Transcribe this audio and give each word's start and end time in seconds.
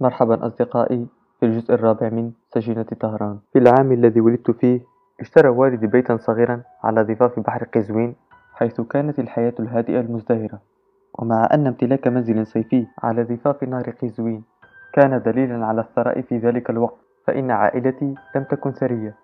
مرحبا 0.00 0.46
أصدقائي 0.46 1.06
في 1.40 1.46
الجزء 1.46 1.74
الرابع 1.74 2.08
من 2.08 2.32
سجينة 2.54 2.86
طهران. 3.00 3.38
في 3.52 3.58
العام 3.58 3.92
الذي 3.92 4.20
ولدت 4.20 4.50
فيه 4.50 4.80
اشترى 5.20 5.48
والدي 5.48 5.86
بيتا 5.86 6.16
صغيرا 6.16 6.62
على 6.84 7.02
ضفاف 7.02 7.40
بحر 7.40 7.64
قزوين 7.64 8.14
حيث 8.54 8.80
كانت 8.80 9.18
الحياة 9.18 9.54
الهادئة 9.60 10.00
المزدهرة. 10.00 10.60
ومع 11.18 11.48
أن 11.54 11.66
امتلاك 11.66 12.08
منزل 12.08 12.46
صيفي 12.46 12.86
على 13.02 13.22
ضفاف 13.22 13.64
نهر 13.64 13.90
قزوين 13.90 14.42
كان 14.92 15.22
دليلا 15.22 15.66
على 15.66 15.80
الثراء 15.80 16.20
في 16.20 16.38
ذلك 16.38 16.70
الوقت 16.70 16.96
فإن 17.26 17.50
عائلتي 17.50 18.14
لم 18.36 18.44
تكن 18.44 18.72
ثرية 18.72 19.14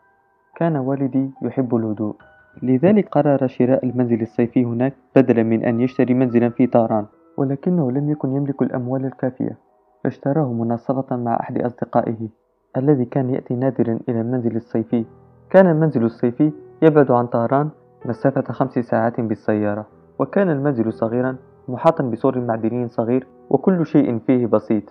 كان 0.57 0.77
والدي 0.77 1.31
يحب 1.43 1.77
الهدوء. 1.77 2.17
لذلك 2.63 3.09
قرر 3.09 3.47
شراء 3.47 3.85
المنزل 3.87 4.23
الصيفي 4.23 4.65
هناك 4.65 4.95
بدلا 5.17 5.43
من 5.43 5.65
أن 5.65 5.81
يشتري 5.81 6.15
منزلا 6.15 6.49
في 6.49 6.67
طهران 6.67 7.07
ولكنه 7.37 7.93
لم 7.93 8.11
يكن 8.11 8.33
يملك 8.37 8.63
الأموال 8.63 9.05
الكافية. 9.05 9.59
فاشتراه 10.05 10.53
مناصفة 10.53 11.17
مع 11.17 11.41
أحد 11.41 11.59
أصدقائه 11.59 12.29
الذي 12.77 13.05
كان 13.05 13.31
يأتي 13.31 13.55
نادرا 13.55 13.99
إلى 14.09 14.21
المنزل 14.21 14.57
الصيفي. 14.57 15.05
كان 15.51 15.67
المنزل 15.71 16.05
الصيفي 16.05 16.53
يبعد 16.83 17.11
عن 17.11 17.27
طهران 17.27 17.69
مسافة 18.05 18.53
خمس 18.53 18.79
ساعات 18.79 19.21
بالسيارة 19.21 19.87
وكان 20.19 20.51
المنزل 20.51 20.93
صغيرا 20.93 21.37
محاطا 21.69 22.05
بسور 22.05 22.39
معدني 22.41 22.89
صغير 22.89 23.27
وكل 23.51 23.87
شيء 23.87 24.19
فيه 24.19 24.47
بسيط. 24.47 24.83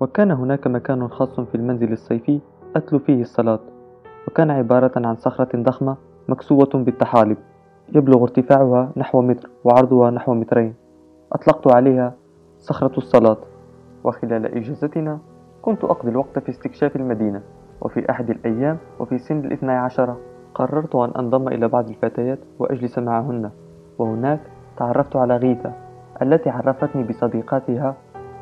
وكان 0.00 0.30
هناك 0.30 0.66
مكان 0.66 1.08
خاص 1.08 1.40
في 1.40 1.54
المنزل 1.54 1.92
الصيفي 1.92 2.40
أتلو 2.76 2.98
فيه 2.98 3.20
الصلاة 3.20 3.60
وكان 4.28 4.50
عبارة 4.50 4.92
عن 4.96 5.16
صخرة 5.16 5.62
ضخمة 5.62 5.96
مكسوة 6.28 6.70
بالطحالب 6.74 7.36
يبلغ 7.94 8.22
ارتفاعها 8.22 8.92
نحو 8.96 9.22
متر 9.22 9.50
وعرضها 9.64 10.10
نحو 10.10 10.34
مترين. 10.34 10.74
أطلقت 11.32 11.74
عليها 11.74 12.14
صخرة 12.58 12.98
الصلاة. 12.98 13.36
وخلال 14.04 14.46
إجازتنا 14.46 15.18
كنت 15.62 15.84
أقضي 15.84 16.10
الوقت 16.10 16.38
في 16.38 16.48
استكشاف 16.48 16.96
المدينة 16.96 17.42
وفي 17.80 18.10
أحد 18.10 18.30
الأيام 18.30 18.78
وفي 19.00 19.18
سن 19.18 19.38
الاثنى 19.38 19.72
عشر 19.72 20.16
قررت 20.54 20.94
أن 20.94 21.10
أنضم 21.18 21.48
إلى 21.48 21.68
بعض 21.68 21.88
الفتيات 21.88 22.38
وأجلس 22.58 22.98
معهن. 22.98 23.50
وهناك 23.98 24.40
تعرفت 24.76 25.16
على 25.16 25.36
غيثة 25.36 25.72
التي 26.22 26.50
عرفتني 26.50 27.04
بصديقاتها 27.04 27.96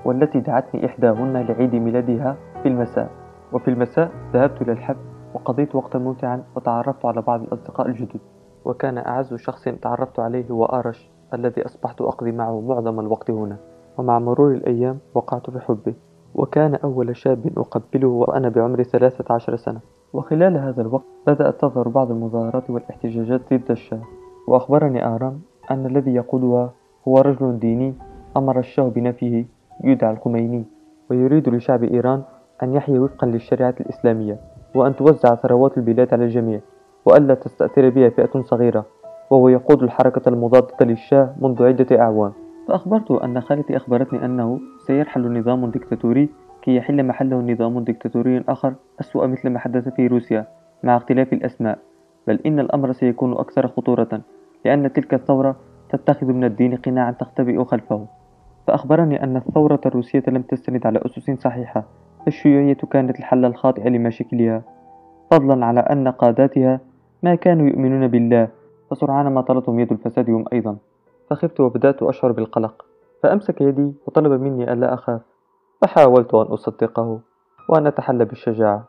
والتي 0.05 0.41
دعتني 0.41 0.87
إحداهن 0.87 1.37
لعيد 1.37 1.75
ميلادها 1.75 2.37
في 2.63 2.69
المساء. 2.69 3.11
وفي 3.53 3.69
المساء 3.69 4.11
ذهبت 4.33 4.63
إلى 4.63 4.73
الحفل 4.73 5.01
وقضيت 5.35 5.75
وقتا 5.75 5.99
ممتعا 5.99 6.43
وتعرفت 6.57 7.05
على 7.07 7.23
بعض 7.23 7.43
الأصدقاء 7.43 7.87
الجدد. 7.87 8.21
وكان 8.65 8.99
أعز 8.99 9.35
شخص 9.35 9.65
تعرفت 9.65 10.21
عليه 10.21 10.51
هو 10.51 10.65
آرش 10.65 11.11
الذي 11.35 11.65
أصبحت 11.65 12.01
أقضي 12.01 12.33
معه 12.33 12.61
معظم 12.61 13.01
الوقت 13.01 13.31
هنا. 13.31 13.57
ومع 13.99 14.19
مرور 14.19 14.53
الأيام 14.53 14.99
وقعت 15.15 15.51
في 15.51 15.61
حبه 15.61 15.95
وكان 16.35 16.75
أول 16.75 17.17
شاب 17.17 17.53
أقبله 17.57 18.09
وأنا 18.09 18.49
بعمر 18.49 18.83
ثلاثة 18.83 19.35
عشر 19.35 19.57
سنة. 19.57 19.81
وخلال 20.13 20.57
هذا 20.57 20.83
الوقت 20.83 21.05
بدأت 21.27 21.61
تظهر 21.61 21.89
بعض 21.89 22.11
المظاهرات 22.11 22.71
والاحتجاجات 22.71 23.41
ضد 23.55 23.71
الشاه 23.71 24.03
وأخبرني 24.49 25.07
آرام 25.07 25.41
أن 25.71 25.87
الذي 25.87 26.15
يقودها 26.15 26.73
هو 27.09 27.19
رجل 27.19 27.59
ديني 27.59 27.95
أمر 28.37 28.59
الشاه 28.59 28.89
بنفيه 28.89 29.47
يدعى 29.85 30.13
الخميني 30.13 30.65
ويريد 31.11 31.49
لشعب 31.49 31.85
إيران 31.85 32.23
أن 32.63 32.75
يحيا 32.75 33.01
وفقا 33.01 33.27
للشريعة 33.27 33.75
الإسلامية 33.81 34.41
وأن 34.75 34.97
توزع 34.97 35.35
ثروات 35.35 35.79
البلاد 35.79 36.15
على 36.15 36.25
الجميع 36.25 36.61
وألا 37.05 37.35
تستأثر 37.35 37.89
بها 37.91 38.09
فئة 38.09 38.41
صغيرة 38.41 38.85
وهو 39.31 39.49
يقود 39.49 39.83
الحركة 39.83 40.29
المضادة 40.29 40.77
للشاه 40.81 41.35
منذ 41.41 41.63
عدة 41.63 42.01
أعوام. 42.01 42.33
فأخبرت 42.69 43.11
أن 43.11 43.41
خالتي 43.41 43.77
أخبرتني 43.77 44.25
أنه 44.25 44.61
سيرحل 44.87 45.39
نظام 45.39 45.71
ديكتاتوري 45.71 46.29
كي 46.63 46.77
يحل 46.77 47.07
محله 47.07 47.37
نظام 47.37 47.85
ديكتاتوري 47.85 48.45
آخر 48.49 48.75
أسوأ 49.01 49.27
مثل 49.27 49.51
ما 49.51 49.59
حدث 49.59 49.89
في 49.89 50.07
روسيا 50.07 50.47
مع 50.83 50.97
اختلاف 50.97 51.33
الأسماء. 51.33 51.79
بل 52.27 52.41
إن 52.47 52.61
الأمر 52.61 52.93
سيكون 52.93 53.33
أكثر 53.33 53.69
خطورة 53.69 54.21
لأن 54.65 54.93
تلك 54.93 55.15
الثورة 55.15 55.57
تتخذ 55.91 56.27
من 56.27 56.45
الدين 56.45 56.77
قناعا 56.77 57.11
تختبئ 57.11 57.65
خلفه. 57.65 58.07
فأخبرني 58.67 59.25
أن 59.25 59.37
الثورة 59.37 59.81
الروسية 59.87 60.23
لم 60.29 60.43
تستند 60.43 60.87
على 60.87 61.01
أسس 61.07 61.31
صحيحة 61.31 61.85
الشيوعية 62.29 62.75
كانت 62.75 63.19
الحل 63.19 63.45
الخاطئ 63.45 63.89
لمشاكلها. 63.89 64.63
فضلا 65.31 65.67
على 65.67 65.81
أن 65.81 66.09
قاداتها 66.09 66.81
ما 67.23 67.35
كانوا 67.35 67.69
يؤمنون 67.69 68.09
بالله 68.09 68.49
فسرعان 68.91 69.27
ما 69.27 69.41
طالتهم 69.41 69.81
يد 69.81 69.93
الفساد 69.93 70.31
هم 70.31 70.45
أيضا. 70.53 70.77
فخفت 71.31 71.61
وبدأت 71.61 72.03
أشعر 72.03 72.33
بالقلق 72.33 72.85
فأمسك 73.23 73.61
يدي 73.61 73.93
وطلب 74.07 74.41
مني 74.41 74.73
ألا 74.73 74.95
أخاف 74.95 75.21
فحاولت 75.83 76.35
أن 76.35 76.47
أصدقه 76.47 77.21
وأن 77.69 77.87
أتحلى 77.87 78.25
بالشجاعة 78.25 78.89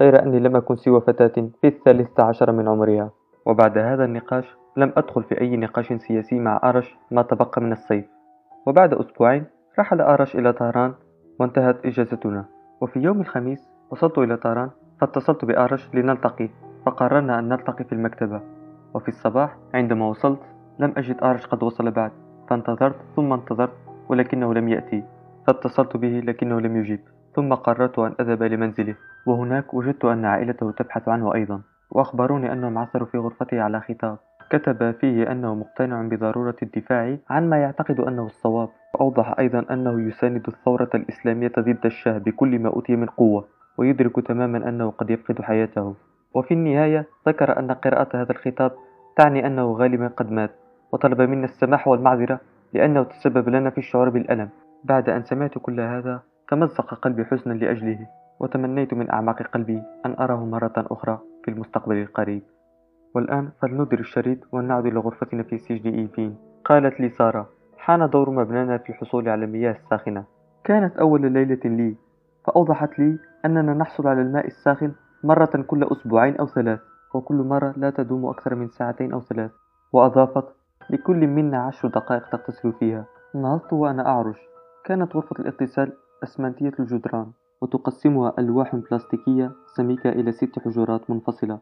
غير 0.00 0.22
أني 0.22 0.40
لم 0.40 0.56
أكن 0.56 0.76
سوى 0.76 1.00
فتاة 1.00 1.48
في 1.60 1.68
الثالثة 1.68 2.24
عشر 2.24 2.52
من 2.52 2.68
عمرها. 2.68 3.10
وبعد 3.46 3.78
هذا 3.78 4.04
النقاش 4.04 4.56
لم 4.76 4.92
أدخل 4.96 5.22
في 5.22 5.40
أي 5.40 5.56
نقاش 5.56 5.92
سياسي 5.92 6.38
مع 6.38 6.60
أرش 6.64 6.96
ما 7.10 7.22
تبقى 7.22 7.60
من 7.60 7.72
الصيف 7.72 8.04
وبعد 8.66 8.94
أسبوعين 8.94 9.44
رحل 9.78 10.00
أرش 10.00 10.36
إلى 10.36 10.52
طهران 10.52 10.94
وانتهت 11.40 11.86
إجازتنا. 11.86 12.44
وفي 12.80 12.98
يوم 12.98 13.20
الخميس 13.20 13.68
وصلت 13.90 14.18
إلى 14.18 14.36
طهران 14.36 14.70
فاتصلت 15.00 15.44
بأرش 15.44 15.94
لنلتقي 15.94 16.48
فقررنا 16.86 17.38
أن 17.38 17.48
نلتقي 17.48 17.84
في 17.84 17.92
المكتبة. 17.92 18.40
وفي 18.94 19.08
الصباح 19.08 19.56
عندما 19.74 20.08
وصلت 20.08 20.40
لم 20.78 20.92
أجد 20.96 21.22
أرش 21.22 21.46
قد 21.46 21.62
وصل 21.62 21.90
بعد 21.90 22.12
فانتظرت 22.48 22.96
ثم 23.16 23.32
انتظرت 23.32 23.72
ولكنه 24.08 24.54
لم 24.54 24.68
يأتي. 24.68 25.02
فاتصلت 25.46 25.96
به 25.96 26.22
لكنه 26.24 26.60
لم 26.60 26.76
يجيب 26.76 27.00
ثم 27.34 27.54
قررت 27.54 27.98
أن 27.98 28.14
أذهب 28.20 28.42
لمنزله 28.42 28.94
وهناك 29.26 29.74
وجدت 29.74 30.04
أن 30.04 30.24
عائلته 30.24 30.70
تبحث 30.70 31.08
عنه 31.08 31.34
أيضا 31.34 31.60
وأخبروني 31.90 32.52
أنهم 32.52 32.78
عثروا 32.78 33.06
في 33.06 33.18
غرفته 33.18 33.62
على 33.62 33.80
خطاب. 33.80 34.18
كتب 34.50 34.90
فيه 34.90 35.32
أنه 35.32 35.54
مقتنع 35.54 36.02
بضرورة 36.02 36.56
الدفاع 36.62 37.16
عن 37.30 37.50
ما 37.50 37.62
يعتقد 37.62 38.00
أنه 38.00 38.26
الصواب. 38.26 38.68
وأوضح 38.94 39.34
أيضا 39.38 39.64
أنه 39.70 40.08
يساند 40.08 40.42
الثورة 40.48 40.90
الإسلامية 40.94 41.52
ضد 41.58 41.84
الشاه 41.84 42.18
بكل 42.18 42.58
ما 42.58 42.68
أوتي 42.68 42.96
من 42.96 43.06
قوة 43.06 43.44
ويدرك 43.78 44.26
تماما 44.26 44.68
أنه 44.68 44.90
قد 44.90 45.10
يفقد 45.10 45.42
حياته. 45.42 45.94
وفي 46.34 46.54
النهاية 46.54 47.06
ذكر 47.28 47.58
أن 47.58 47.70
قراءة 47.72 48.08
هذا 48.22 48.32
الخطاب 48.32 48.72
تعني 49.16 49.46
أنه 49.46 49.72
غالبا 49.72 50.08
قد 50.08 50.30
مات. 50.30 50.63
وطلب 50.94 51.20
منا 51.20 51.44
السماح 51.44 51.88
والمعذرة 51.88 52.40
لأنه 52.72 53.02
تسبب 53.02 53.48
لنا 53.48 53.70
في 53.70 53.78
الشعور 53.78 54.08
بالألم. 54.08 54.48
بعد 54.84 55.08
أن 55.08 55.22
سمعت 55.22 55.58
كل 55.58 55.80
هذا 55.80 56.20
تمزق 56.48 56.94
قلبي 56.94 57.24
حزنا 57.24 57.52
لأجله 57.52 58.06
وتمنيت 58.40 58.94
من 58.94 59.10
أعماق 59.10 59.42
قلبي 59.42 59.82
أن 60.06 60.14
أراه 60.20 60.44
مرة 60.44 60.72
أخرى 60.76 61.18
في 61.44 61.50
المستقبل 61.50 61.96
القريب. 61.96 62.42
والآن 63.14 63.48
فلندر 63.62 63.98
الشريط 63.98 64.38
ونعد 64.52 64.86
إلى 64.86 64.98
غرفتنا 64.98 65.42
في 65.42 65.58
سجن 65.58 65.94
إيفين. 65.94 66.36
قالت 66.64 67.00
لي 67.00 67.08
سارة 67.08 67.48
حان 67.78 68.10
دور 68.10 68.30
مبنانا 68.30 68.78
في 68.78 68.90
الحصول 68.90 69.28
على 69.28 69.44
المياه 69.44 69.72
الساخنة. 69.72 70.24
كانت 70.64 70.96
أول 70.96 71.32
ليلة 71.32 71.60
لي. 71.64 71.96
فأوضحت 72.44 72.98
لي 72.98 73.18
أننا 73.44 73.74
نحصل 73.74 74.06
على 74.06 74.22
الماء 74.22 74.46
الساخن 74.46 74.92
مرة 75.24 75.64
كل 75.66 75.84
أسبوعين 75.84 76.36
أو 76.36 76.46
ثلاث 76.46 76.80
وكل 77.14 77.34
مرة 77.34 77.74
لا 77.76 77.90
تدوم 77.90 78.26
أكثر 78.26 78.54
من 78.54 78.68
ساعتين 78.68 79.12
أو 79.12 79.20
ثلاث. 79.20 79.50
وأضافت 79.92 80.63
لكل 80.90 81.26
منا 81.26 81.58
عشر 81.58 81.88
دقائق 81.88 82.28
تغتسل 82.28 82.72
فيها. 82.72 83.04
نهضت 83.34 83.72
وأنا 83.72 84.06
أعرج. 84.06 84.34
كانت 84.84 85.16
غرفة 85.16 85.36
الاغتسال 85.38 85.92
أسمنتية 86.22 86.72
الجدران 86.80 87.26
وتقسمها 87.60 88.32
ألواح 88.38 88.76
بلاستيكية 88.76 89.52
سميكة 89.76 90.10
إلى 90.10 90.32
ست 90.32 90.58
حجرات 90.58 91.10
منفصلة. 91.10 91.58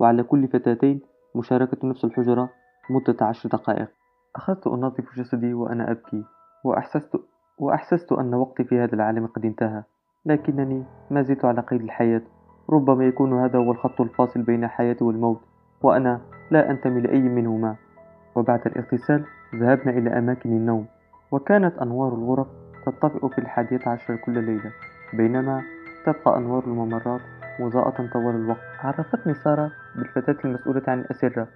وعلى 0.00 0.22
كل 0.22 0.48
فتاتين 0.48 1.00
مشاركة 1.34 1.88
نفس 1.88 2.04
الحجرة 2.04 2.48
مدة 2.90 3.26
عشر 3.26 3.48
دقائق. 3.48 3.88
أخذت 4.36 4.66
أنظف 4.66 5.16
جسدي 5.16 5.54
وأنا 5.54 5.90
أبكي 5.90 6.24
وأحسست, 6.64 7.16
وأحسست 7.58 8.12
أن 8.12 8.34
وقتي 8.34 8.64
في 8.64 8.80
هذا 8.80 8.94
العالم 8.94 9.26
قد 9.26 9.44
انتهى. 9.44 9.82
لكنني 10.26 10.84
ما 11.10 11.22
زلت 11.22 11.44
على 11.44 11.60
قيد 11.60 11.82
الحياة. 11.82 12.22
ربما 12.70 13.04
يكون 13.04 13.40
هذا 13.40 13.58
هو 13.58 13.72
الخط 13.72 14.00
الفاصل 14.00 14.42
بين 14.42 14.64
الحياة 14.64 14.96
والموت 15.00 15.40
وأنا 15.82 16.20
لا 16.50 16.70
أنتمي 16.70 17.00
لأي 17.00 17.20
منهما. 17.20 17.76
وبعد 18.36 18.60
الاغتسال 18.66 19.24
ذهبنا 19.54 19.90
إلى 19.98 20.18
أماكن 20.18 20.50
النوم 20.50 20.86
وكانت 21.32 21.78
أنوار 21.78 22.14
الغرف 22.14 22.46
تطفئ 22.86 23.28
في 23.28 23.38
الحادية 23.38 23.80
عشر 23.86 24.16
كل 24.16 24.44
ليلة 24.44 24.72
بينما 25.12 25.62
تبقى 26.06 26.38
أنوار 26.38 26.64
الممرات 26.64 27.20
مضاءة 27.60 28.08
طوال 28.12 28.34
الوقت. 28.34 28.60
عرفتني 28.84 29.34
سارة 29.34 29.70
بالفتاة 29.96 30.36
المسؤولة 30.44 30.82
عن 30.88 31.00
الأسرة 31.00 31.48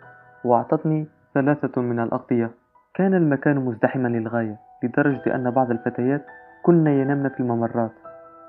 وأعطتني 0.44 1.06
ثلاثة 1.35 1.82
من 1.82 2.00
الأغطية. 2.00 2.50
كان 2.94 3.15
المكان 3.15 3.56
مزدحما 3.56 4.09
للغاية 4.09 4.56
لدرجة 4.83 5.35
أن 5.35 5.50
بعض 5.50 5.71
الفتيات 5.71 6.26
كن 6.62 6.87
ينامن 6.87 7.29
في 7.29 7.41
الممرات. 7.41 7.93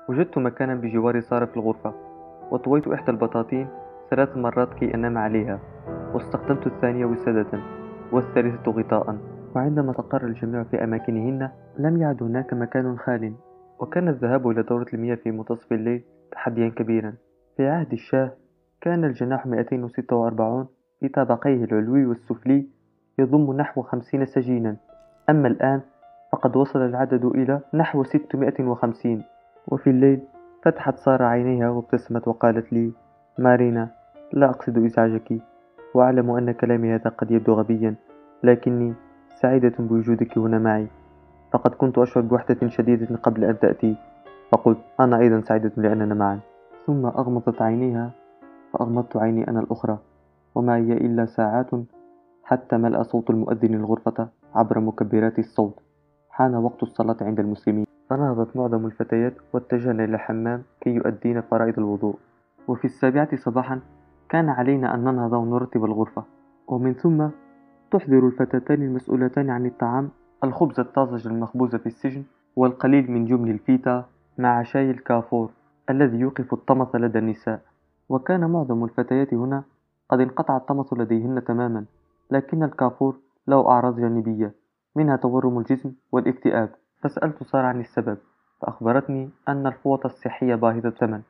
وجدت 0.08 0.38
مكانا 0.38 0.74
بجوار 0.74 1.20
سارة 1.20 1.44
في 1.44 1.56
الغرفة 1.56 1.94
وطويت 2.50 2.88
إحدى 2.88 3.10
البطاطين 3.10 3.68
ثلاث 4.10 4.36
مرات 4.36 4.74
كي 4.74 4.94
أنام 4.94 5.18
عليها 5.18 5.58
واستخدمت 6.14 6.66
الثانية 6.66 7.04
وسادة. 7.06 7.81
والثالثة 8.12 8.72
غطاء. 8.72 9.16
وعندما 9.56 9.92
تقر 9.92 10.24
الجميع 10.24 10.62
في 10.62 10.84
أماكنهن 10.84 11.50
لم 11.78 12.02
يعد 12.02 12.22
هناك 12.22 12.54
مكان 12.54 12.98
خال. 12.98 13.34
وكان 13.78 14.08
الذهاب 14.08 14.50
إلى 14.50 14.62
دورة 14.62 14.86
المياه 14.94 15.14
في 15.14 15.30
منتصف 15.30 15.72
الليل 15.72 16.02
تحديا 16.32 16.68
كبيرا. 16.68 17.14
في 17.56 17.68
عهد 17.68 17.92
الشاه 17.92 18.30
كان 18.80 19.04
الجناح 19.04 19.46
246 19.46 20.66
بطابقيه 21.02 21.64
العلوي 21.64 22.06
والسفلي 22.06 22.66
يضم 23.18 23.56
نحو 23.56 23.82
50 23.82 24.24
سجينا. 24.26 24.76
أما 25.30 25.48
الآن 25.48 25.80
فقد 26.32 26.56
وصل 26.56 26.78
العدد 26.78 27.24
إلى 27.24 27.60
نحو 27.74 28.02
650 28.02 29.22
وفي 29.68 29.90
الليل 29.90 30.20
فتحت 30.62 30.96
سارة 30.96 31.24
عينيها 31.24 31.70
وابتسمت 31.70 32.28
وقالت 32.28 32.72
لي 32.72 32.92
مارينا 33.38 33.88
لا 34.32 34.50
أقصد 34.50 34.78
إزعاجك. 34.78 35.51
وأعلم 35.94 36.30
أن 36.30 36.52
كلامي 36.52 36.94
هذا 36.94 37.10
قد 37.10 37.30
يبدو 37.30 37.52
غبيا 37.54 37.94
لكني 38.42 38.94
سعيدة 39.40 39.72
بوجودك 39.78 40.38
هنا 40.38 40.58
معي. 40.58 40.86
فقد 41.52 41.74
كنت 41.74 41.98
أشعر 41.98 42.22
بوحدة 42.22 42.68
شديدة 42.68 43.16
قبل 43.16 43.44
أن 43.44 43.58
تأتي. 43.58 43.96
فقلت 44.50 44.78
أنا 45.00 45.18
أيضا 45.18 45.40
سعيدة 45.40 45.72
لأننا 45.76 46.14
معا. 46.14 46.40
ثم 46.86 47.06
أغمضت 47.06 47.62
عينيها 47.62 48.10
فأغمضت 48.72 49.16
عيني 49.16 49.48
أنا 49.48 49.60
الأخرى. 49.60 49.98
وما 50.54 50.76
هي 50.76 50.92
إلا 50.92 51.26
ساعات 51.26 51.70
حتى 52.44 52.76
ملأ 52.76 53.02
صوت 53.02 53.30
المؤذن 53.30 53.74
الغرفة 53.74 54.28
عبر 54.54 54.80
مكبرات 54.80 55.38
الصوت. 55.38 55.80
حان 56.30 56.54
وقت 56.54 56.82
الصلاة 56.82 57.16
عند 57.20 57.40
المسلمين. 57.40 57.86
فنهضت 58.10 58.56
معظم 58.56 58.86
الفتيات 58.86 59.34
واتجهن 59.52 60.00
إلى 60.00 60.14
الحمام 60.14 60.62
كي 60.80 60.90
يؤدين 60.90 61.40
فرائض 61.40 61.78
الوضوء. 61.78 62.16
وفي 62.68 62.84
السابعة 62.84 63.36
صباحا 63.36 63.80
كان 64.32 64.48
علينا 64.48 64.94
أن 64.94 65.04
ننهض 65.04 65.32
ونرتب 65.32 65.84
الغرفة 65.84 66.24
ومن 66.68 66.94
ثم 66.94 67.28
تحضر 67.90 68.26
الفتاتان 68.26 68.82
المسؤولتان 68.82 69.50
عن 69.50 69.66
الطعام 69.66 70.10
الخبز 70.44 70.80
الطازج 70.80 71.26
المخبوز 71.28 71.76
في 71.76 71.86
السجن 71.86 72.24
والقليل 72.56 73.10
من 73.10 73.24
جبن 73.24 73.50
الفيتا 73.50 74.04
مع 74.38 74.62
شاي 74.62 74.90
الكافور 74.90 75.50
الذي 75.90 76.16
يوقف 76.16 76.52
الطمث 76.52 76.94
لدى 76.94 77.18
النساء. 77.18 77.60
وكان 78.08 78.50
معظم 78.50 78.84
الفتيات 78.84 79.34
هنا 79.34 79.62
قد 80.08 80.20
انقطع 80.20 80.56
الطمث 80.56 80.92
لديهن 80.92 81.44
تماما 81.44 81.84
لكن 82.30 82.62
الكافور 82.62 83.16
له 83.48 83.68
أعراض 83.68 84.00
جانبية 84.00 84.54
منها 84.96 85.16
تورم 85.16 85.58
الجسم 85.58 85.92
والاكتئاب. 86.12 86.70
فسألت 87.02 87.42
سارة 87.42 87.66
عن 87.66 87.80
السبب 87.80 88.18
فأخبرتني 88.60 89.30
أن 89.48 89.66
الفوط 89.66 90.04
الصحية 90.04 90.54
باهظة 90.54 90.88
الثمن. 90.88 91.22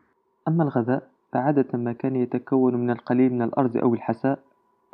أما 0.48 0.62
الغذاء 0.64 1.11
فعادة 1.32 1.78
ما 1.78 1.92
كان 1.92 2.16
يتكون 2.16 2.76
من 2.76 2.90
القليل 2.90 3.32
من 3.32 3.42
الأرز 3.42 3.76
أو 3.76 3.94
الحساء 3.94 4.38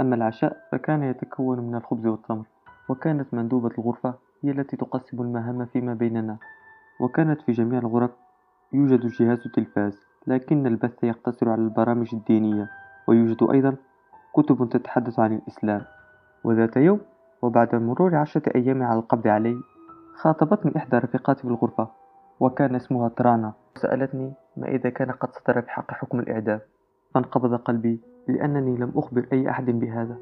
أما 0.00 0.14
العشاء 0.16 0.56
فكان 0.72 1.02
يتكون 1.02 1.60
من 1.60 1.74
الخبز 1.74 2.06
والتمر 2.06 2.44
وكانت 2.88 3.34
مندوبة 3.34 3.70
الغرفة 3.78 4.14
هي 4.42 4.50
التي 4.50 4.76
تقسم 4.76 5.22
المهام 5.22 5.64
فيما 5.66 5.94
بيننا. 5.94 6.36
وكانت 7.00 7.42
في 7.42 7.52
جميع 7.52 7.78
الغرف 7.78 8.10
يوجد 8.72 9.06
جهاز 9.06 9.38
تلفاز 9.54 10.00
لكن 10.26 10.66
البث 10.66 11.04
يقتصر 11.04 11.48
على 11.50 11.62
البرامج 11.62 12.08
الدينية 12.12 12.70
ويوجد 13.08 13.50
أيضا 13.50 13.76
كتب 14.34 14.68
تتحدث 14.68 15.18
عن 15.18 15.32
الإسلام. 15.32 15.84
وذات 16.44 16.76
يوم 16.76 17.00
وبعد 17.42 17.74
مرور 17.74 18.14
عشرة 18.16 18.42
أيام 18.54 18.82
على 18.82 18.98
القبض 18.98 19.28
علي 19.28 19.56
خاطبتني 20.14 20.76
إحدى 20.76 20.98
رفيقاتي 20.98 21.42
في 21.42 21.48
الغرفة 21.48 21.88
وكان 22.40 22.74
اسمها 22.74 23.08
ترانا. 23.08 23.52
سألتني 23.76 24.32
ما 24.58 24.68
إذا 24.68 24.90
كان 24.90 25.10
قد 25.10 25.28
صدر 25.32 25.60
بحق 25.60 25.90
حكم 25.90 26.20
الإعدام. 26.20 26.60
فانقبض 27.14 27.54
قلبي 27.54 28.00
لأنني 28.28 28.76
لم 28.76 28.92
أخبر 28.96 29.26
أي 29.32 29.50
أحد 29.50 29.70
بهذا. 29.70 30.16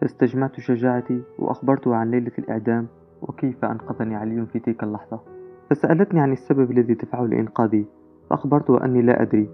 فاستجمعت 0.00 0.60
شجاعتي 0.60 1.22
وأخبرته 1.38 1.94
عن 1.94 2.10
ليلة 2.10 2.32
الإعدام 2.38 2.86
وكيف 3.22 3.64
أنقذني 3.64 4.16
علي 4.16 4.46
في 4.46 4.58
تلك 4.58 4.82
اللحظة. 4.82 5.20
فسألتني 5.70 6.20
عن 6.20 6.32
السبب 6.32 6.70
الذي 6.70 6.94
دفعه 6.94 7.22
لإنقاذي 7.26 7.86
فأخبرته 8.30 8.84
أني 8.84 9.02
لا 9.02 9.22
أدري. 9.22 9.48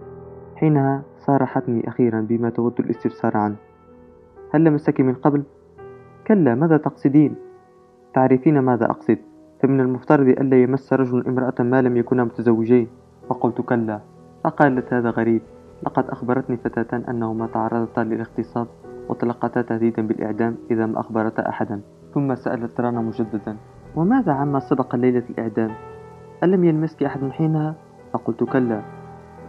حينها 0.56 1.02
صارحتني 1.18 1.88
أخيرا 1.88 2.20
بما 2.20 2.50
تود 2.50 2.80
الاستفسار 2.80 3.36
عنه. 3.36 3.56
هل 4.54 4.64
لمسك 4.64 5.00
من 5.00 5.14
قبل؟ 5.14 5.42
كلا 6.26 6.54
ماذا 6.54 6.76
تقصدين؟ 6.76 7.34
تعرفين 8.14 8.58
ماذا 8.58 8.84
أقصد؟ 8.84 9.18
فمن 9.62 9.80
المفترض 9.80 10.28
ألا 10.28 10.62
يمس 10.62 10.92
رجل 10.92 11.26
امرأة 11.26 11.54
ما 11.60 11.82
لم 11.82 11.96
يكونا 11.96 12.24
متزوجين. 12.24 12.88
فقلت 13.28 13.60
كلا. 13.60 14.00
فقالت 14.44 14.92
هذا 14.92 15.10
غريب 15.10 15.42
لقد 15.82 16.10
أخبرتني 16.10 16.56
فتاتان 16.56 17.04
أنهما 17.04 17.46
تعرضتا 17.46 18.00
للاغتصاب 18.00 18.66
وتلقتا 19.08 19.62
تهديدا 19.62 20.06
بالإعدام 20.06 20.56
إذا 20.70 20.86
ما 20.86 21.00
أخبرتا 21.00 21.48
أحدا 21.48 21.80
ثم 22.14 22.34
سألت 22.34 22.80
رانا 22.80 23.00
مجددا 23.00 23.56
وماذا 23.96 24.32
عما 24.32 24.58
سبق 24.58 24.94
ليلة 24.94 25.22
الإعدام؟ 25.30 25.70
ألم 26.44 26.64
يلمسك 26.64 27.02
أحد 27.02 27.28
حينها؟ 27.30 27.74
فقلت 28.12 28.44
كلا 28.44 28.82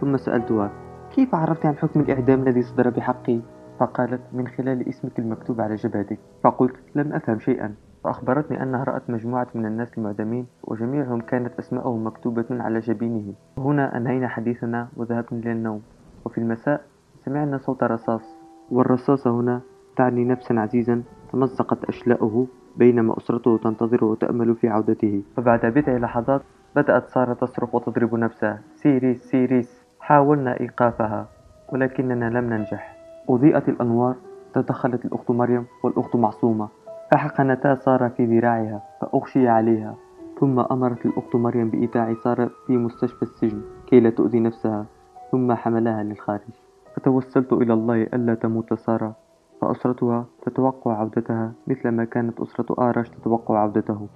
ثم 0.00 0.16
سألتها 0.16 0.70
كيف 1.14 1.34
عرفت 1.34 1.66
عن 1.66 1.76
حكم 1.76 2.00
الإعدام 2.00 2.42
الذي 2.42 2.62
صدر 2.62 2.90
بحقي؟ 2.90 3.40
فقالت 3.80 4.20
من 4.32 4.48
خلال 4.48 4.88
اسمك 4.88 5.18
المكتوب 5.18 5.60
على 5.60 5.74
جبهتك 5.74 6.18
فقلت 6.42 6.74
لم 6.94 7.12
أفهم 7.12 7.38
شيئا 7.38 7.74
فأخبرتني 8.04 8.62
أنها 8.62 8.84
رأت 8.84 9.10
مجموعة 9.10 9.46
من 9.54 9.66
الناس 9.66 9.98
المعدمين 9.98 10.46
وجميعهم 10.64 11.20
كانت 11.20 11.58
أسماءهم 11.58 12.06
مكتوبة 12.06 12.46
على 12.50 12.78
جبينهم 12.78 13.34
هنا 13.58 13.96
أنهينا 13.96 14.28
حديثنا 14.28 14.88
وذهبنا 14.96 15.40
إلى 15.40 15.52
النوم. 15.52 15.82
وفي 16.24 16.38
المساء 16.38 16.80
سمعنا 17.24 17.58
صوت 17.58 17.82
رصاص. 17.82 18.36
والرصاصة 18.70 19.30
هنا 19.30 19.60
تعني 19.96 20.24
نفسا 20.24 20.54
عزيزا 20.54 21.02
تمزقت 21.32 21.84
أشلاؤه 21.84 22.46
بينما 22.76 23.16
أسرته 23.18 23.58
تنتظر 23.58 24.04
وتأمل 24.04 24.54
في 24.54 24.68
عودته. 24.68 25.22
فبعد 25.36 25.66
بضع 25.66 25.96
لحظات 25.96 26.42
بدأت 26.76 27.08
سارة 27.08 27.34
تصرخ 27.34 27.74
وتضرب 27.74 28.14
نفسها. 28.14 28.60
سيريس 28.74 29.30
سيريس 29.30 29.86
حاولنا 30.00 30.60
إيقافها 30.60 31.26
ولكننا 31.72 32.30
لم 32.30 32.52
ننجح. 32.52 32.96
أضيئت 33.28 33.68
الأنوار 33.68 34.14
تدخلت 34.54 35.04
الأخت 35.04 35.30
مريم 35.30 35.66
والأخت 35.84 36.16
معصومة. 36.16 36.68
فحقنتا 37.10 37.74
سارة 37.74 38.08
في 38.08 38.24
ذراعها 38.24 38.82
فأغشي 39.00 39.48
عليها. 39.48 39.94
ثم 40.40 40.60
أمرت 40.60 41.06
الأخت 41.06 41.36
مريم 41.36 41.70
بإيداع 41.70 42.14
سارة 42.14 42.50
في 42.66 42.76
مستشفى 42.76 43.22
السجن 43.22 43.62
كي 43.86 44.00
لا 44.00 44.10
تؤذي 44.10 44.40
نفسها. 44.40 44.86
ثم 45.32 45.52
حملها 45.52 46.02
للخارج. 46.02 46.54
فتوسلت 46.96 47.52
إلى 47.52 47.72
الله 47.72 48.02
ألا 48.02 48.34
تموت 48.34 48.74
سارة. 48.74 49.16
فأسرتها 49.60 50.24
تتوقع 50.42 50.96
عودتها 50.96 51.52
مثل 51.66 51.88
ما 51.88 52.04
كانت 52.04 52.40
أسرة 52.40 52.74
آرش 52.78 53.08
تتوقع 53.08 53.58
عودته. 53.58 54.06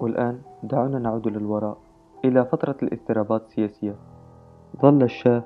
والآن 0.00 0.38
دعونا 0.62 0.98
نعود 0.98 1.28
للوراء. 1.28 1.78
إلى 2.24 2.44
فترة 2.44 2.76
الاضطرابات 2.82 3.42
السياسية. 3.42 3.94
ظل 4.82 5.02
الشاه 5.02 5.42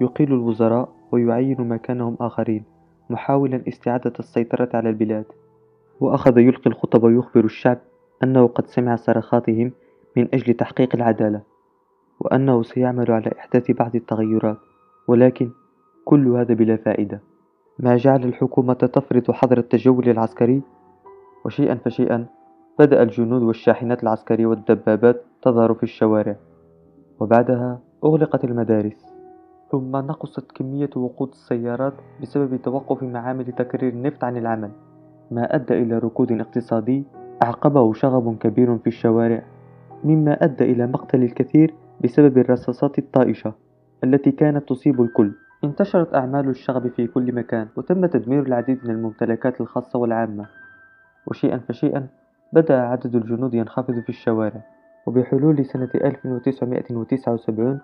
يقيل 0.00 0.32
الوزراء 0.32 0.88
ويعين 1.12 1.68
مكانهم 1.68 2.16
آخرين 2.20 2.64
محاولا 3.10 3.62
استعادة 3.68 4.12
السيطرة 4.18 4.68
على 4.74 4.88
البلاد. 4.88 5.24
وأخذ 6.02 6.38
يلقي 6.38 6.70
الخطب 6.70 7.02
ويخبر 7.04 7.44
الشعب 7.44 7.78
أنه 8.24 8.46
قد 8.46 8.66
سمع 8.66 8.96
صرخاتهم 8.96 9.72
من 10.16 10.28
أجل 10.34 10.54
تحقيق 10.54 10.94
العدالة 10.94 11.42
وأنه 12.20 12.62
سيعمل 12.62 13.10
على 13.10 13.30
إحداث 13.38 13.70
بعض 13.70 13.96
التغيرات 13.96 14.56
ولكن 15.08 15.50
كل 16.04 16.28
هذا 16.28 16.54
بلا 16.54 16.76
فائدة. 16.76 17.20
ما 17.78 17.96
جعل 17.96 18.24
الحكومة 18.24 18.74
تفرض 18.74 19.30
حظر 19.30 19.58
التجول 19.58 20.08
العسكري؟ 20.08 20.62
وشيئا 21.44 21.74
فشيئا 21.74 22.26
بدأ 22.78 23.02
الجنود 23.02 23.42
والشاحنات 23.42 24.02
العسكرية 24.02 24.46
والدبابات 24.46 25.24
تظهر 25.42 25.74
في 25.74 25.82
الشوارع. 25.82 26.36
وبعدها 27.20 27.80
أغلقت 28.04 28.44
المدارس 28.44 29.14
ثم 29.70 29.96
نقصت 29.96 30.52
كمية 30.52 30.90
وقود 30.96 31.28
السيارات 31.28 31.94
بسبب 32.22 32.62
توقف 32.62 33.02
معامل 33.02 33.52
تكرير 33.52 33.92
النفط 33.92 34.24
عن 34.24 34.36
العمل. 34.36 34.70
ما 35.34 35.54
أدى 35.54 35.74
إلى 35.74 35.98
ركود 35.98 36.32
اقتصادي 36.32 37.04
أعقبه 37.42 37.92
شغب 37.92 38.38
كبير 38.38 38.78
في 38.78 38.86
الشوارع 38.86 39.42
مما 40.04 40.44
أدى 40.44 40.64
إلى 40.64 40.86
مقتل 40.86 41.22
الكثير 41.22 41.74
بسبب 42.00 42.38
الرصاصات 42.38 42.98
الطائشة 42.98 43.52
التي 44.04 44.30
كانت 44.30 44.68
تصيب 44.68 45.00
الكل. 45.00 45.32
انتشرت 45.64 46.14
أعمال 46.14 46.48
الشغب 46.48 46.88
في 46.88 47.06
كل 47.06 47.34
مكان 47.34 47.68
وتم 47.76 48.06
تدمير 48.06 48.42
العديد 48.46 48.78
من 48.84 48.90
الممتلكات 48.90 49.60
الخاصة 49.60 49.98
والعامة. 49.98 50.46
وشيئا 51.26 51.58
فشيئا 51.68 52.06
بدأ 52.52 52.80
عدد 52.80 53.14
الجنود 53.16 53.54
ينخفض 53.54 54.00
في 54.00 54.08
الشوارع. 54.08 54.62
وبحلول 55.06 55.64
سنة 55.64 55.90
1979 55.94 57.80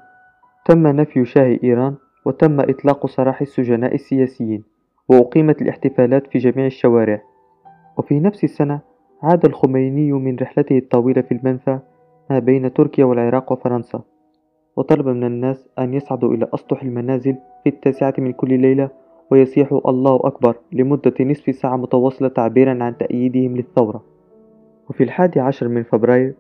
تم 0.65 0.87
نفي 0.87 1.25
شاه 1.25 1.59
إيران 1.65 1.95
وتم 2.25 2.61
إطلاق 2.61 3.07
سراح 3.07 3.41
السجناء 3.41 3.95
السياسيين 3.95 4.65
وأقيمت 5.09 5.63
الاحتفالات 5.63 6.27
في 6.27 6.39
جميع 6.39 6.67
الشوارع. 6.67 7.23
وفي 7.99 8.21
نفس 8.21 8.45
السنة 8.45 8.81
عاد 9.23 9.45
الخميني 9.45 10.13
من 10.13 10.37
رحلته 10.37 10.79
الطويلة 10.79 11.23
في 11.23 11.33
المنفى 11.33 11.79
ما 12.31 12.39
بين 12.39 12.73
تركيا 12.73 13.05
والعراق 13.05 13.53
وفرنسا 13.53 14.01
وطلب 14.77 15.09
من 15.09 15.25
الناس 15.25 15.69
أن 15.79 15.95
يصعدوا 15.95 16.35
إلى 16.35 16.49
أسطح 16.55 16.83
المنازل 16.83 17.37
في 17.65 17.71
التاسعة 17.71 18.15
من 18.19 18.33
كل 18.33 18.61
ليلة 18.61 18.91
ويصيحوا 19.31 19.91
الله 19.91 20.21
أكبر 20.25 20.57
لمدة 20.73 21.15
نصف 21.21 21.55
ساعة 21.55 21.77
متواصلة 21.77 22.29
تعبيرا 22.29 22.85
عن 22.85 22.97
تأييدهم 22.97 23.57
للثورة. 23.57 24.05
وفي 24.91 25.05
الحادي 25.05 25.41
عشر 25.41 25.69
من 25.69 25.83
فبراير 25.83 26.35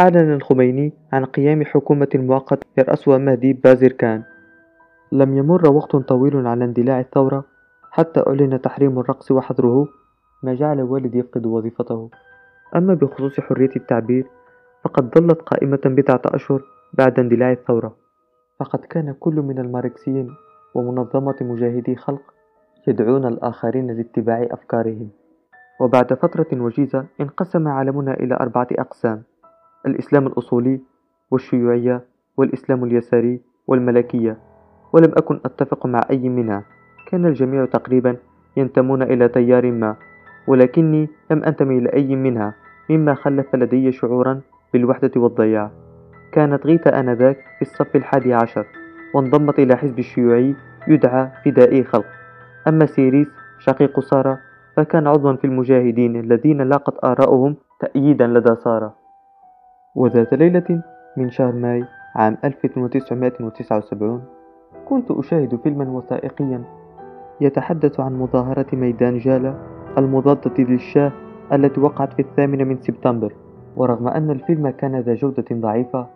أعلن 0.00 0.32
الخميني 0.32 0.92
عن 1.12 1.24
قيام 1.24 1.64
حكومة 1.64 2.08
مؤقتة 2.14 2.66
يرأسها 2.78 3.18
مهدي 3.18 3.52
بازركان 3.52 4.22
لم 5.12 5.36
يمر 5.36 5.70
وقت 5.70 5.96
طويل 5.96 6.46
على 6.46 6.64
اندلاع 6.64 7.00
الثورة 7.00 7.44
حتى 7.90 8.20
أعلن 8.26 8.60
تحريم 8.60 8.98
الرقص 8.98 9.30
وحظره 9.30 9.88
ما 10.42 10.54
جعل 10.54 10.82
والدي 10.82 11.18
يفقد 11.18 11.46
وظيفته. 11.46 12.10
أما 12.76 12.94
بخصوص 12.94 13.40
حرية 13.40 13.76
التعبير 13.76 14.26
فقد 14.84 15.18
ظلت 15.18 15.42
قائمة 15.42 15.80
بضعة 15.84 16.22
أشهر 16.26 16.62
بعد 16.92 17.18
اندلاع 17.18 17.52
الثورة. 17.52 17.96
فقد 18.60 18.78
كان 18.78 19.14
كل 19.20 19.34
من 19.34 19.58
الماركسيين 19.58 20.28
ومنظمة 20.74 21.36
مجاهدي 21.40 21.96
خلق 21.96 22.22
يدعون 22.88 23.26
الآخرين 23.26 23.90
لاتباع 23.90 24.48
أفكارهم. 24.50 25.10
وبعد 25.80 26.14
فترة 26.14 26.46
وجيزة 26.52 27.06
انقسم 27.20 27.68
عالمنا 27.68 28.14
إلى 28.14 28.34
أربعة 28.34 28.68
أقسام 28.72 29.22
الإسلام 29.86 30.26
الأصولي 30.26 30.80
والشيوعية 31.30 32.04
والإسلام 32.36 32.84
اليساري 32.84 33.40
والملكية. 33.66 34.38
ولم 34.92 35.12
أكن 35.16 35.40
أتفق 35.44 35.86
مع 35.86 36.00
أي 36.10 36.28
منها. 36.28 36.64
كان 37.06 37.26
الجميع 37.26 37.64
تقريبا 37.64 38.16
ينتمون 38.56 39.02
إلى 39.02 39.28
تيار 39.28 39.70
ما. 39.72 39.96
ولكني 40.50 41.08
لم 41.30 41.44
أنتمي 41.44 41.80
لأي 41.80 42.16
منها 42.16 42.54
مما 42.90 43.14
خلف 43.14 43.54
لدي 43.54 43.92
شعورا 43.92 44.40
بالوحدة 44.72 45.10
والضياع. 45.16 45.70
كانت 46.32 46.66
غيتا 46.66 47.00
آنذاك 47.00 47.36
في 47.36 47.62
الصف 47.62 47.96
الحادي 47.96 48.34
عشر 48.34 48.66
وانضمت 49.14 49.58
إلى 49.58 49.76
حزب 49.76 49.98
الشيوعي 49.98 50.54
يدعى 50.88 51.28
فدائي 51.44 51.84
خلق. 51.84 52.06
أما 52.68 52.86
سيريس 52.86 53.28
شقيق 53.58 54.00
سارة 54.00 54.38
فكان 54.76 55.06
عضوا 55.06 55.32
في 55.32 55.44
المجاهدين 55.44 56.20
الذين 56.20 56.62
لاقت 56.62 57.04
آراؤهم 57.04 57.56
تأييدا 57.80 58.26
لدى 58.26 58.54
سارة. 58.54 58.94
وذات 59.94 60.34
ليلة 60.34 60.82
من 61.16 61.30
شهر 61.30 61.52
ماي 61.52 61.84
عام 62.16 62.36
1979 62.44 64.22
كنت 64.88 65.10
أشاهد 65.10 65.60
فيلما 65.62 65.90
وثائقيا 65.90 66.64
يتحدث 67.40 68.00
عن 68.00 68.18
مظاهرة 68.18 68.66
ميدان 68.72 69.18
جالا 69.18 69.79
المضادة 69.98 70.64
للشاه 70.64 71.12
التي 71.52 71.80
وقعت 71.80 72.12
في 72.12 72.22
الثامن 72.22 72.68
من 72.68 72.80
سبتمبر. 72.80 73.34
ورغم 73.76 74.08
أن 74.08 74.30
الفيلم 74.30 74.70
كان 74.70 75.00
ذا 75.00 75.14
جودة 75.14 75.44
ضعيفة 75.52 76.06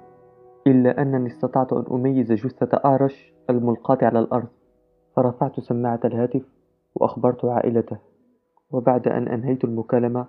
إلا 0.67 1.03
أنني 1.03 1.27
استطعت 1.27 1.73
أن 1.73 1.85
أميز 1.91 2.33
جثة 2.33 2.81
أعرش 2.85 3.33
الملقاة 3.51 3.99
على 4.03 4.19
الأرض 4.19 4.47
فرفعت 5.17 5.61
سماعة 5.61 6.01
الهاتف 6.05 6.43
وأخبرت 6.95 7.45
عائلته. 7.45 7.97
وبعد 8.71 9.09
أن 9.09 9.29
أنهيت 9.29 9.65
المكالمة 9.65 10.27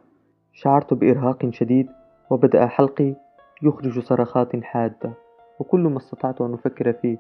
شعرت 0.54 0.94
بإرهاق 0.94 1.50
شديد 1.50 1.88
وبدأ 2.30 2.66
حلقي 2.66 3.16
يخرج 3.64 4.00
صرخات 4.00 4.56
حادة. 4.64 5.14
وكل 5.60 5.80
ما 5.80 5.98
استطعت 5.98 6.42
أن 6.42 6.54
أفكر 6.54 6.94
فيه 6.94 7.18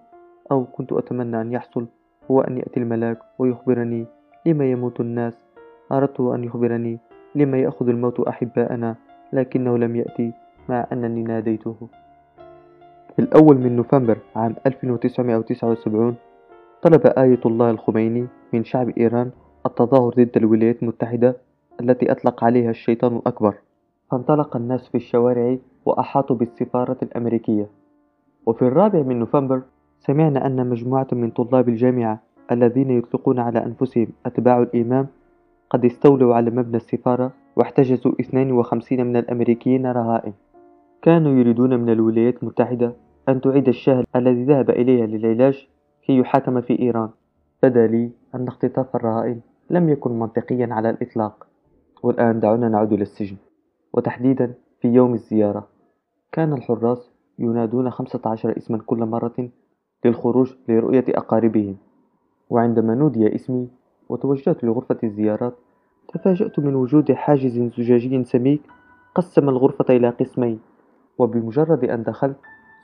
أو 0.51 0.65
كنت 0.65 0.93
أتمنى 0.93 1.41
أن 1.41 1.51
يحصل 1.51 1.87
هو 2.31 2.41
أن 2.41 2.57
يأتي 2.57 2.79
الملاك 2.79 3.19
ويخبرني 3.39 4.05
لما 4.45 4.71
يموت 4.71 4.99
الناس 4.99 5.44
أردت 5.91 6.19
أن 6.19 6.43
يخبرني 6.43 6.99
لما 7.35 7.57
يأخذ 7.57 7.89
الموت 7.89 8.19
أحباءنا 8.19 8.95
لكنه 9.33 9.77
لم 9.77 9.95
يأتي 9.95 10.31
مع 10.69 10.87
أنني 10.91 11.23
ناديته. 11.23 11.75
في 13.15 13.21
الأول 13.21 13.57
من 13.57 13.75
نوفمبر 13.75 14.17
عام 14.35 14.55
1979 14.65 16.15
طلب 16.81 17.01
آية 17.05 17.39
الله 17.45 17.69
الخميني 17.71 18.27
من 18.53 18.63
شعب 18.63 18.89
إيران 18.89 19.31
التظاهر 19.65 20.09
ضد 20.09 20.37
الولايات 20.37 20.83
المتحدة 20.83 21.35
التي 21.81 22.11
أطلق 22.11 22.43
عليها 22.43 22.69
الشيطان 22.69 23.15
الأكبر. 23.15 23.55
فانطلق 24.11 24.55
الناس 24.55 24.87
في 24.87 24.95
الشوارع 24.95 25.57
وأحاطوا 25.85 26.35
بالسفارة 26.35 26.97
الأمريكية. 27.03 27.67
وفي 28.45 28.61
الرابع 28.61 29.01
من 29.01 29.19
نوفمبر 29.19 29.61
سمعنا 29.99 30.45
أن 30.45 30.69
مجموعة 30.69 31.07
من 31.11 31.29
طلاب 31.29 31.69
الجامعة 31.69 32.19
الذين 32.51 32.91
يطلقون 32.91 33.39
على 33.39 33.65
أنفسهم 33.65 34.07
أتباع 34.25 34.61
الإمام 34.61 35.07
قد 35.75 35.85
استولوا 35.85 36.35
على 36.35 36.51
مبنى 36.51 36.77
السفارة 36.77 37.31
واحتجزوا 37.55 38.11
52 38.19 39.07
من 39.07 39.17
الأمريكيين 39.17 39.85
رهائن. 39.87 40.33
كانوا 41.01 41.31
يريدون 41.31 41.79
من 41.79 41.89
الولايات 41.89 42.43
المتحدة 42.43 42.93
أن 43.29 43.41
تعيد 43.41 43.67
الشاه 43.67 44.03
الذي 44.15 44.43
ذهب 44.43 44.69
إليها 44.69 45.05
للعلاج 45.05 45.67
كي 46.05 46.17
يحاكم 46.17 46.61
في 46.61 46.79
إيران. 46.79 47.09
بدا 47.63 47.87
لي 47.87 48.11
أن 48.35 48.47
اختطاف 48.47 48.95
الرهائن 48.95 49.41
لم 49.69 49.89
يكن 49.89 50.19
منطقيا 50.19 50.67
على 50.71 50.89
الإطلاق 50.89 51.47
والآن 52.03 52.39
دعونا 52.39 52.69
نعود 52.69 52.93
إلى 52.93 53.01
السجن 53.01 53.37
وتحديدا 53.93 54.53
في 54.81 54.87
يوم 54.87 55.13
الزيارة 55.13 55.67
كان 56.31 56.53
الحراس 56.53 57.11
ينادون 57.39 57.89
خمسة 57.89 58.21
عشر 58.25 58.57
اسما 58.57 58.77
كل 58.77 59.05
مرة 59.05 59.49
للخروج 60.05 60.53
لرؤية 60.69 61.05
أقاربهم. 61.09 61.75
وعندما 62.49 62.95
نودي 62.95 63.35
اسمي 63.35 63.67
وتوجهت 64.09 64.63
لغرفة 64.63 64.97
الزيارات 65.03 65.53
تفاجأت 66.15 66.59
من 66.59 66.75
وجود 66.75 67.11
حاجز 67.11 67.59
زجاجي 67.59 68.23
سميك 68.23 68.61
قسم 69.15 69.49
الغرفة 69.49 69.85
إلى 69.89 70.09
قسمين 70.09 70.59
وبمجرد 71.17 71.83
أن 71.83 72.03
دخلت 72.03 72.37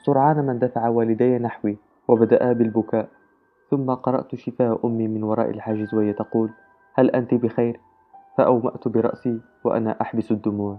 سرعان 0.06 0.46
ما 0.46 0.52
اندفع 0.52 0.88
والدي 0.88 1.38
نحوي 1.38 1.78
وبدأا 2.08 2.54
بالبكاء 2.54 3.10
ثم 3.70 3.94
قرأت 3.94 4.36
شفاه 4.36 4.80
أمي 4.86 5.08
من 5.08 5.24
وراء 5.24 5.50
الحاجز 5.50 5.94
وهي 5.94 6.14
تقول 6.14 6.50
هل 6.94 7.10
أنت 7.10 7.34
بخير؟ 7.34 7.80
فأومأت 8.38 8.88
برأسي 8.88 9.40
وأنا 9.64 10.02
أحبس 10.02 10.32
الدموع 10.32 10.78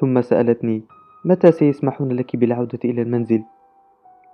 ثم 0.00 0.20
سألتني 0.20 0.82
متى 1.24 1.52
سيسمحون 1.52 2.12
لك 2.12 2.36
بالعودة 2.36 2.78
إلى 2.84 3.02
المنزل؟ 3.02 3.42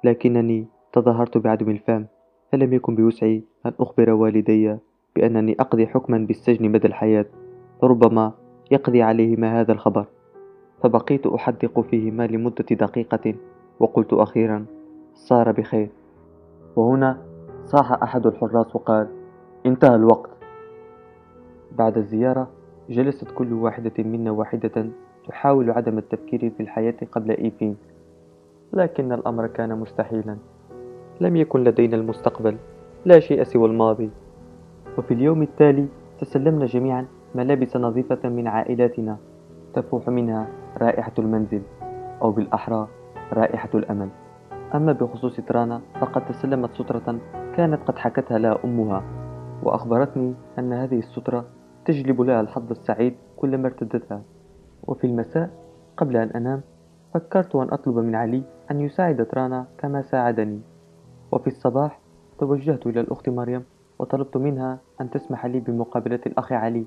لكنني 0.04 0.66
تظاهرت 0.92 1.38
بعدم 1.38 1.70
الفهم 1.70 2.06
فلم 2.52 2.72
يكن 2.72 2.94
بوسعي 2.94 3.44
أن 3.66 3.72
أخبر 3.80 4.10
والدي 4.10 4.76
بأنني 5.20 5.56
أقضي 5.60 5.86
حكما 5.86 6.18
بالسجن 6.18 6.72
مدى 6.72 6.88
الحياة 6.88 7.26
ربما 7.82 8.32
يقضي 8.70 9.02
عليهما 9.02 9.60
هذا 9.60 9.72
الخبر. 9.72 10.06
فبقيت 10.82 11.26
أحدق 11.26 11.80
فيهما 11.80 12.26
لمدة 12.26 12.64
دقيقة 12.70 13.34
وقلت 13.80 14.12
أخيرا 14.12 14.64
صار 15.14 15.52
بخير. 15.52 15.88
وهنا 16.76 17.22
صاح 17.64 17.92
أحد 17.92 18.26
الحراس 18.26 18.76
وقال 18.76 19.08
انتهى 19.66 19.94
الوقت. 19.94 20.30
بعد 21.78 21.96
الزيارة 21.98 22.48
جلست 22.90 23.30
كل 23.30 23.52
واحدة 23.52 23.92
منا 23.98 24.30
واحدة 24.30 24.86
تحاول 25.28 25.70
عدم 25.70 25.98
التفكير 25.98 26.50
في 26.50 26.62
الحياة 26.62 26.96
قبل 27.12 27.30
إيفين. 27.30 27.76
لكن 28.72 29.12
الأمر 29.12 29.46
كان 29.46 29.78
مستحيلا. 29.78 30.36
لم 31.20 31.36
يكن 31.36 31.64
لدينا 31.64 31.96
المستقبل 31.96 32.56
لا 33.04 33.20
شيء 33.20 33.42
سوى 33.42 33.68
الماضي. 33.68 34.10
وفي 35.00 35.14
اليوم 35.14 35.42
التالي 35.42 35.88
تسلمنا 36.20 36.66
جميعا 36.66 37.06
ملابس 37.34 37.76
نظيفة 37.76 38.28
من 38.28 38.46
عائلاتنا 38.46 39.16
تفوح 39.74 40.08
منها 40.08 40.48
رائحة 40.78 41.12
المنزل 41.18 41.62
أو 42.22 42.30
بالأحرى 42.30 42.88
رائحة 43.32 43.68
الأمل. 43.74 44.08
أما 44.74 44.92
بخصوص 44.92 45.36
ترانا 45.36 45.80
فقد 46.00 46.26
تسلمت 46.26 46.72
سترة 46.72 47.18
كانت 47.56 47.82
قد 47.82 47.98
حكتها 47.98 48.38
لها 48.38 48.58
أمها 48.64 49.02
وأخبرتني 49.62 50.34
أن 50.58 50.72
هذه 50.72 50.98
السترة 50.98 51.44
تجلب 51.84 52.20
لها 52.20 52.40
الحظ 52.40 52.70
السعيد 52.70 53.14
كلما 53.36 53.66
ارتدتها. 53.68 54.22
وفي 54.82 55.06
المساء 55.06 55.50
قبل 55.96 56.16
أن 56.16 56.28
أنام 56.28 56.60
فكرت 57.14 57.56
أن 57.56 57.68
أطلب 57.72 57.96
من 57.98 58.14
علي 58.14 58.42
أن 58.70 58.80
يساعد 58.80 59.26
ترانا 59.26 59.66
كما 59.78 60.02
ساعدني. 60.02 60.60
وفي 61.32 61.46
الصباح 61.46 62.00
توجهت 62.38 62.86
إلى 62.86 63.00
الأخت 63.00 63.28
مريم 63.28 63.64
وطلبت 64.00 64.36
منها 64.36 64.78
أن 65.00 65.10
تسمح 65.10 65.46
لي 65.46 65.60
بمقابلة 65.60 66.20
الأخ 66.26 66.52
علي 66.52 66.86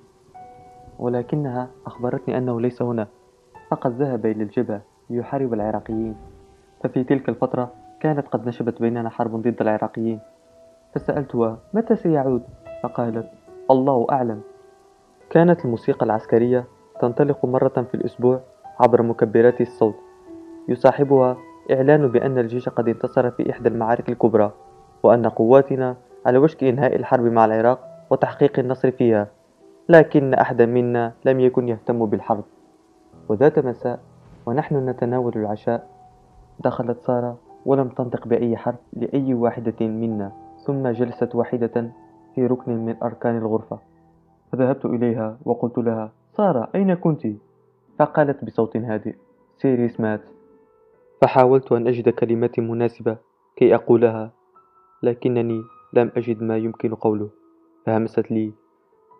ولكنها 1.00 1.70
أخبرتني 1.86 2.38
أنه 2.38 2.62
ليس 2.62 2.82
هنا 2.82 3.08
فقد 3.70 4.02
ذهب 4.02 4.26
إلى 4.26 4.44
الجبهة 4.44 4.82
ليحارب 5.10 5.54
العراقيين. 5.54 6.16
ففي 6.84 7.04
تلك 7.04 7.30
الفترة 7.30 7.72
كانت 8.00 8.28
قد 8.28 8.48
نشبت 8.48 8.82
بيننا 8.82 9.10
حرب 9.10 9.42
ضد 9.42 9.62
العراقيين. 9.62 10.20
فسألتها 10.96 11.58
متى 11.74 11.96
سيعود؟ 11.96 12.44
فقالت 12.84 13.30
الله 13.72 14.08
أعلم. 14.12 14.42
كانت 15.30 15.66
الموسيقى 15.66 16.06
العسكرية 16.06 16.66
تنطلق 17.02 17.46
مرة 17.46 17.88
في 17.92 17.94
الأسبوع 17.94 18.40
عبر 18.80 19.02
مكبرات 19.02 19.62
الصوت 19.62 19.96
يصاحبها 20.68 21.38
إعلان 21.72 22.08
بأن 22.08 22.38
الجيش 22.38 22.70
قد 22.70 22.88
انتصر 22.88 23.32
في 23.32 23.50
إحدى 23.50 23.70
المعارك 23.70 24.10
الكبرى 24.10 24.52
وأن 25.04 25.28
قواتنا 25.28 25.96
على 26.26 26.38
وشك 26.38 26.64
إنهاء 26.64 26.96
الحرب 26.96 27.24
مع 27.24 27.46
العراق 27.46 28.06
وتحقيق 28.10 28.60
النصر 28.60 28.92
فيها 28.92 29.28
لكن 29.90 30.34
أحدا 30.34 30.66
منا 30.66 31.14
لم 31.26 31.40
يكن 31.40 31.70
يهتم 31.70 32.06
بالحرب. 32.06 32.44
وذات 33.30 33.60
مساء 33.60 34.00
ونحن 34.46 34.90
نتناول 34.90 35.34
العشاء 35.36 35.88
دخلت 36.60 37.00
سارة 37.00 37.38
ولم 37.66 37.90
تنطق 37.90 38.28
بأي 38.28 38.58
حرف 38.58 38.80
لأي 38.94 39.34
واحدة 39.34 39.88
منا 39.88 40.32
ثم 40.66 40.88
جلست 40.88 41.36
واحدة 41.36 41.92
في 42.36 42.48
ركن 42.48 42.86
من 42.86 42.96
أركان 43.04 43.38
الغرفة. 43.38 43.80
فذهبت 44.52 44.86
إليها 44.86 45.38
وقلت 45.46 45.78
لها 45.78 46.12
سارة 46.38 46.70
أين 46.76 46.94
كنت؟ 46.94 47.28
فقالت 48.00 48.46
بصوت 48.46 48.78
هادئ 48.78 49.16
سيريس 49.58 50.00
مات 50.00 50.22
فحاولت 51.22 51.72
أن 51.72 51.88
أجد 51.88 52.10
كلمات 52.10 52.60
مناسبة 52.60 53.18
كي 53.56 53.76
أقولها 53.76 54.32
لكنني 55.04 55.62
لم 55.94 56.12
أجد 56.18 56.44
ما 56.44 56.58
يمكن 56.58 56.96
قوله 56.96 57.30
فهمست 57.86 58.32
لي. 58.32 58.54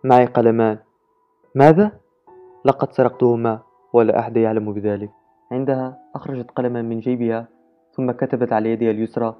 معي 0.04 0.24
قلمان. 0.26 0.78
ماذا؟ 1.54 1.92
لقد 2.64 2.92
سرقتهما 2.92 3.60
ولا 3.92 4.18
أحد 4.18 4.36
يعلم 4.36 4.72
بذلك. 4.72 5.10
عندها 5.52 5.98
أخرجت 6.14 6.50
قلما 6.50 6.82
من 6.82 7.00
جيبها 7.00 7.48
ثم 7.92 8.10
كتبت 8.10 8.52
على 8.52 8.70
يدها 8.70 8.90
اليسرى 8.90 9.34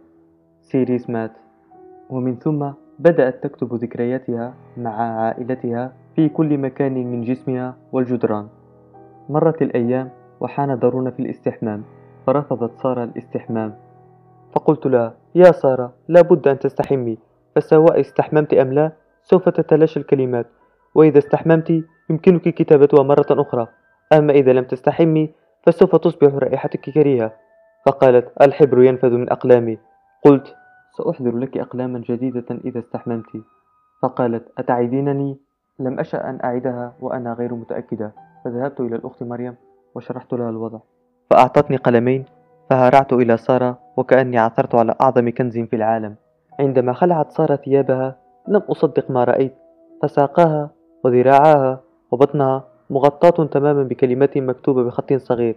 سيريس 0.60 1.10
مات. 1.10 1.32
ومن 2.10 2.36
ثم 2.36 2.70
بدأت 2.98 3.42
تكتب 3.42 3.74
ذكرياتها 3.74 4.54
مع 4.76 4.90
عائلتها 4.90 5.92
في 6.16 6.28
كل 6.28 6.58
مكان 6.58 6.94
من 6.94 7.22
جسمها 7.22 7.76
والجدران. 7.92 8.48
مرت 9.28 9.62
الأيام 9.62 10.10
وحان 10.40 10.78
دورنا 10.78 11.10
في 11.10 11.20
الاستحمام 11.20 11.82
فرفضت 12.26 12.78
سارة 12.82 13.04
الاستحمام. 13.04 13.74
فقلت 14.52 14.86
لها 14.86 15.23
يا 15.34 15.52
سارة 15.52 15.92
لا 16.08 16.22
بد 16.22 16.48
أن 16.48 16.58
تستحمي. 16.58 17.18
فسواء 17.54 18.00
استحممت 18.00 18.54
أم 18.54 18.72
لا؟ 18.72 18.92
سوف 19.22 19.48
تتلاشى 19.48 20.00
الكلمات. 20.00 20.46
وإذا 20.94 21.18
استحممت 21.18 21.70
يمكنك 22.10 22.42
كتابتها 22.42 23.02
مرة 23.02 23.26
أخرى. 23.30 23.66
أما 24.12 24.32
إذا 24.32 24.52
لم 24.52 24.64
تستحمي 24.64 25.34
فسوف 25.66 25.96
تصبح 25.96 26.34
رائحتك 26.34 26.80
كريهة. 26.80 27.32
فقالت 27.86 28.42
الحبر 28.42 28.82
ينفذ 28.82 29.10
من 29.10 29.30
أقلامي. 29.30 29.78
قلت 30.24 30.54
سأحضر 30.98 31.36
لك 31.36 31.58
أقلاما 31.58 32.02
جديدة 32.08 32.58
إذا 32.64 32.78
استحممت. 32.78 33.42
فقالت 34.02 34.52
أتعيدينني 34.58 35.38
لم 35.78 36.00
أشأ 36.00 36.30
أن 36.30 36.38
أعدها 36.44 36.94
وأنا 37.00 37.32
غير 37.32 37.54
متأكدة. 37.54 38.12
فذهبت 38.44 38.80
إلى 38.80 38.96
الأخت 38.96 39.22
مريم 39.22 39.54
وشرحت 39.94 40.32
لها 40.32 40.50
الوضع. 40.50 40.78
فأعطتني 41.30 41.76
قلمين 41.76 42.24
فهرعت 42.74 43.12
إلى 43.12 43.36
سارة 43.36 43.78
وكأني 43.96 44.38
عثرت 44.38 44.74
على 44.74 44.94
أعظم 45.00 45.30
كنز 45.30 45.58
في 45.58 45.76
العالم. 45.76 46.14
عندما 46.60 46.92
خلعت 46.92 47.32
سارة 47.32 47.56
ثيابها 47.56 48.16
لم 48.48 48.62
أصدق 48.70 49.10
ما 49.10 49.24
رأيت. 49.24 49.54
فساقاها 50.02 50.70
وذراعاها 51.04 51.80
وبطنها 52.10 52.64
مغطاة 52.90 53.44
تماما 53.46 53.82
بكلمات 53.82 54.38
مكتوبة 54.38 54.82
بخط 54.82 55.12
صغير. 55.12 55.56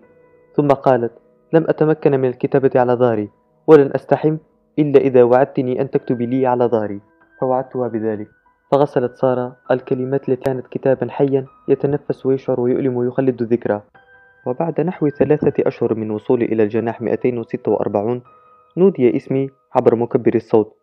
ثم 0.55 0.67
قالت 0.67 1.11
لم 1.53 1.65
أتمكن 1.69 2.11
من 2.19 2.29
الكتابة 2.29 2.71
على 2.75 2.93
ظهري 2.93 3.29
ولن 3.67 3.91
أستحم 3.95 4.37
إلا 4.79 4.99
إذا 4.99 5.23
وعدتني 5.23 5.81
أن 5.81 5.89
تكتبي 5.89 6.25
لي 6.25 6.47
على 6.47 6.65
ظهري. 6.65 7.01
فوعدتها 7.41 7.87
بذلك. 7.87 8.27
فغسلت 8.71 9.15
سارة 9.15 9.55
الكلمات 9.71 10.29
التي 10.29 10.43
كانت 10.43 10.67
كتابا 10.67 11.07
حيا 11.09 11.45
يتنفس 11.67 12.25
ويشعر 12.25 12.61
ويؤلم 12.61 12.97
ويخلد 12.97 13.41
الذكرى. 13.41 13.81
وبعد 14.45 14.81
نحو 14.81 15.09
ثلاثة 15.09 15.53
أشهر 15.67 15.95
من 15.95 16.11
وصولي 16.11 16.45
إلى 16.45 16.63
الجناح 16.63 17.01
246 17.01 18.21
نودي 18.77 19.15
اسمي 19.15 19.49
عبر 19.75 19.95
مكبر 19.95 20.35
الصوت 20.35 20.75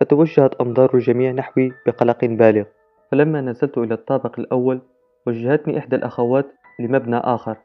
فتوجهت 0.00 0.54
أنظار 0.60 0.90
الجميع 0.94 1.32
نحوي 1.32 1.72
بقلق 1.86 2.24
بالغ. 2.24 2.64
فلما 3.10 3.40
نزلت 3.40 3.78
إلى 3.78 3.94
الطابق 3.94 4.38
الأول 4.38 4.80
وجهتني 5.26 5.78
إحدى 5.78 5.96
الأخوات 5.96 6.46
لمبنى 6.80 7.16
آخر 7.16 7.56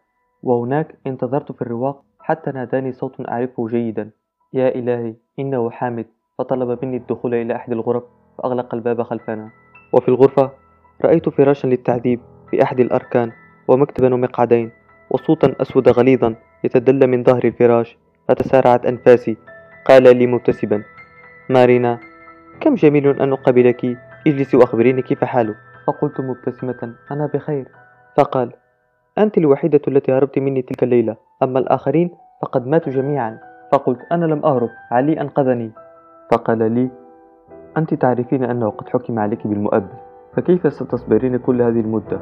وهناك 0.43 0.95
انتظرت 1.07 1.51
في 1.51 1.61
الرواق 1.61 2.03
حتى 2.19 2.51
ناداني 2.51 2.91
صوت 2.91 3.29
أعرفه 3.29 3.67
جيدا. 3.67 4.11
يا 4.53 4.75
إلهي 4.75 5.15
إنه 5.39 5.69
حامد 5.69 6.05
فطلب 6.38 6.85
مني 6.85 6.97
الدخول 6.97 7.33
إلى 7.33 7.55
أحد 7.55 7.71
الغرف 7.71 8.03
فأغلق 8.38 8.75
الباب 8.75 9.01
خلفنا. 9.01 9.50
وفي 9.93 10.07
الغرفة 10.07 10.51
رأيت 11.05 11.29
فراشا 11.29 11.67
للتعذيب 11.67 12.19
في 12.51 12.63
أحد 12.63 12.79
الأركان 12.79 13.31
ومكتبا 13.67 14.13
ومقعدين. 14.13 14.71
وصوتا 15.11 15.55
أسود 15.61 15.89
غليظا 15.89 16.35
يتدلى 16.63 17.07
من 17.07 17.23
ظهر 17.23 17.43
الفراش. 17.43 17.97
فتسارعت 18.27 18.85
أنفاسي. 18.85 19.37
قال 19.85 20.17
لي 20.17 20.27
مبتسما 20.27 20.83
مارينا 21.49 21.99
كم 22.59 22.75
جميل 22.75 23.21
أن 23.21 23.31
أقابلك. 23.33 23.97
اجلسي 24.27 24.57
وأخبريني 24.57 25.01
كيف 25.01 25.24
حالك. 25.24 25.55
فقلت 25.87 26.21
مبتسمة 26.21 26.93
أنا 27.11 27.29
بخير. 27.33 27.67
فقال 28.17 28.53
أنت 29.17 29.37
الوحيدة 29.37 29.81
التي 29.87 30.11
هربت 30.11 30.39
مني 30.39 30.61
تلك 30.61 30.83
الليلة. 30.83 31.15
أما 31.43 31.59
الآخرين 31.59 32.11
فقد 32.41 32.67
ماتوا 32.67 32.93
جميعا. 32.93 33.39
فقلت 33.71 34.00
أنا 34.11 34.25
لم 34.25 34.45
أهرب. 34.45 34.69
علي 34.91 35.21
أنقذني. 35.21 35.71
فقال 36.31 36.71
لي 36.71 36.89
أنت 37.77 37.93
تعرفين 37.93 38.43
أنه 38.43 38.69
قد 38.69 38.89
حكم 38.89 39.19
عليك 39.19 39.47
بالمؤبد. 39.47 39.97
فكيف 40.35 40.74
ستصبرين 40.74 41.37
كل 41.37 41.61
هذه 41.61 41.79
المدة؟ 41.79 42.19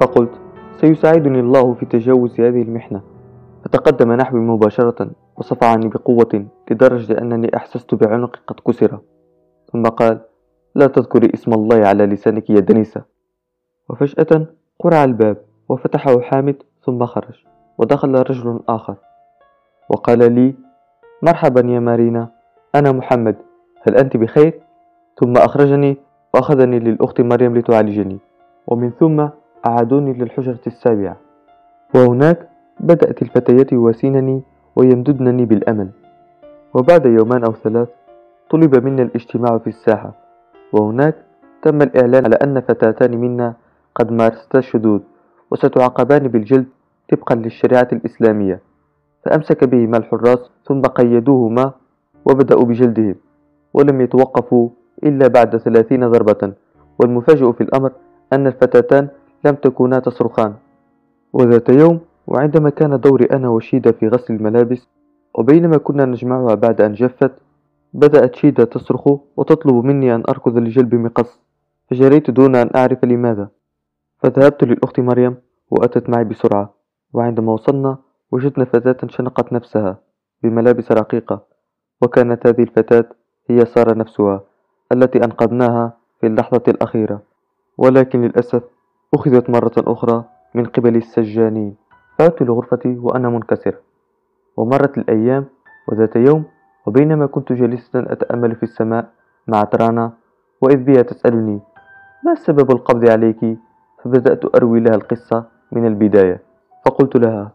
فقلت 0.00 0.40
سيساعدني 0.80 1.40
الله 1.40 1.74
في 1.74 1.86
تجاوز 1.86 2.40
هذه 2.40 2.62
المحنة. 2.62 3.02
فتقدم 3.64 4.12
نحوي 4.12 4.40
مباشرة 4.40 5.10
وصفعني 5.36 5.88
بقوة 5.88 6.46
لدرجة 6.70 7.18
أنني 7.18 7.56
أحسست 7.56 7.94
بعنقي 7.94 8.40
قد 8.46 8.60
كسر. 8.66 8.98
ثم 9.72 9.82
قال 9.82 10.20
لا 10.74 10.86
تذكري 10.86 11.30
اسم 11.34 11.52
الله 11.52 11.86
على 11.86 12.06
لسانك 12.06 12.50
يا 12.50 12.60
دنيسة. 12.60 13.02
وفجأة 13.88 14.46
قرع 14.78 15.04
الباب 15.04 15.36
وفتحه 15.68 16.20
حامد 16.20 16.62
ثم 16.84 17.06
خرج 17.06 17.44
ودخل 17.78 18.14
رجل 18.14 18.60
آخر. 18.68 18.94
وقال 19.88 20.32
لي 20.32 20.54
مرحبا 21.22 21.60
يا 21.60 21.80
مارينا 21.80 22.28
أنا 22.74 22.92
محمد 22.92 23.36
هل 23.82 23.96
أنت 23.96 24.16
بخير؟ 24.16 24.60
ثم 25.20 25.36
أخرجني 25.36 25.96
وأخذني 26.34 26.78
للأخت 26.78 27.20
مريم 27.20 27.56
لتعالجني. 27.58 28.18
ومن 28.66 28.90
ثم 28.90 29.28
أعادوني 29.66 30.12
للحجرة 30.12 30.60
السابعة. 30.66 31.16
وهناك 31.94 32.48
بدأت 32.80 33.22
الفتيات 33.22 33.72
يواسينني 33.72 34.42
ويمددنني 34.76 35.44
بالأمل. 35.44 35.88
وبعد 36.74 37.06
يومان 37.06 37.44
أو 37.44 37.52
ثلاث 37.52 37.88
طلب 38.50 38.84
منا 38.84 39.02
الاجتماع 39.02 39.58
في 39.58 39.66
الساحة. 39.66 40.12
وهناك 40.72 41.14
تم 41.62 41.82
الإعلان 41.82 42.24
على 42.24 42.36
أن 42.42 42.60
فتاتان 42.60 43.16
منا 43.16 43.54
قد 43.94 44.12
مارستا 44.12 44.58
الشذوذ 44.58 45.00
وستعاقبان 45.50 46.28
بالجلد 46.28 46.66
طبقا 47.12 47.34
للشريعة 47.34 47.88
الإسلامية. 47.92 48.60
فأمسك 49.24 49.64
بهما 49.64 49.96
الحراس 49.96 50.50
ثم 50.66 50.80
قيدوهما 50.80 51.72
وبدأوا 52.24 52.64
بجلدهم 52.64 53.14
ولم 53.74 54.00
يتوقفوا 54.00 54.68
إلا 55.04 55.28
بعد 55.28 55.56
ثلاثين 55.56 56.10
ضربة. 56.10 56.52
والمفاجئ 56.98 57.52
في 57.52 57.60
الأمر 57.60 57.92
أن 58.32 58.46
الفتاتان 58.46 59.08
لم 59.44 59.54
تكونا 59.54 59.98
تصرخان. 59.98 60.54
وذات 61.32 61.68
يوم 61.68 62.00
وعندما 62.26 62.70
كان 62.70 63.00
دوري 63.00 63.24
أنا 63.24 63.48
وشيدا 63.48 63.92
في 63.92 64.08
غسل 64.08 64.34
الملابس 64.34 64.88
وبينما 65.34 65.76
كنا 65.76 66.04
نجمعها 66.04 66.54
بعد 66.54 66.80
أن 66.80 66.92
جفت 66.92 67.32
بدأت 67.94 68.34
شيدا 68.34 68.64
تصرخ 68.64 69.08
وتطلب 69.36 69.84
مني 69.84 70.14
أن 70.14 70.22
أركض 70.28 70.58
لجلب 70.58 70.94
مقص. 70.94 71.40
فجريت 71.90 72.30
دون 72.30 72.56
أن 72.56 72.70
أعرف 72.76 73.04
لماذا. 73.04 73.48
فذهبت 74.18 74.64
للأخت 74.64 75.00
مريم 75.00 75.36
وأتت 75.70 76.10
معي 76.10 76.24
بسرعة. 76.24 76.74
وعندما 77.12 77.52
وصلنا 77.52 77.98
وجدنا 78.32 78.64
فتاة 78.64 79.08
شنقت 79.08 79.52
نفسها 79.52 79.98
بملابس 80.42 80.92
رقيقة. 80.92 81.42
وكانت 82.02 82.46
هذه 82.46 82.62
الفتاة 82.62 83.04
هي 83.50 83.64
سارة 83.64 83.94
نفسها 83.94 84.40
التي 84.92 85.24
أنقذناها 85.24 85.96
في 86.20 86.26
اللحظة 86.26 86.62
الأخيرة. 86.68 87.22
ولكن 87.78 88.22
للأسف 88.22 88.62
أخذت 89.14 89.50
مرة 89.50 89.72
أخرى 89.78 90.24
من 90.54 90.64
قبل 90.64 90.96
السجانين. 90.96 91.76
فعدت 92.18 92.42
لغرفتي 92.42 92.98
وأنا 92.98 93.28
منكسر. 93.28 93.74
ومرت 94.56 94.98
الأيام 94.98 95.44
وذات 95.88 96.16
يوم 96.16 96.44
وبينما 96.86 97.26
كنت 97.26 97.52
جالسة 97.52 98.00
أتأمل 98.12 98.54
في 98.56 98.62
السماء 98.62 99.10
مع 99.48 99.64
ترانا 99.64 100.12
وإذ 100.60 100.76
بها 100.76 101.02
تسألني 101.02 101.60
ما 102.24 102.34
سبب 102.34 102.70
القبض 102.70 103.08
عليك؟ 103.10 103.58
فبدأت 104.04 104.54
أروي 104.54 104.80
لها 104.80 104.94
القصة 104.94 105.44
من 105.72 105.86
البداية. 105.86 106.42
فقلت 106.86 107.16
لها 107.16 107.52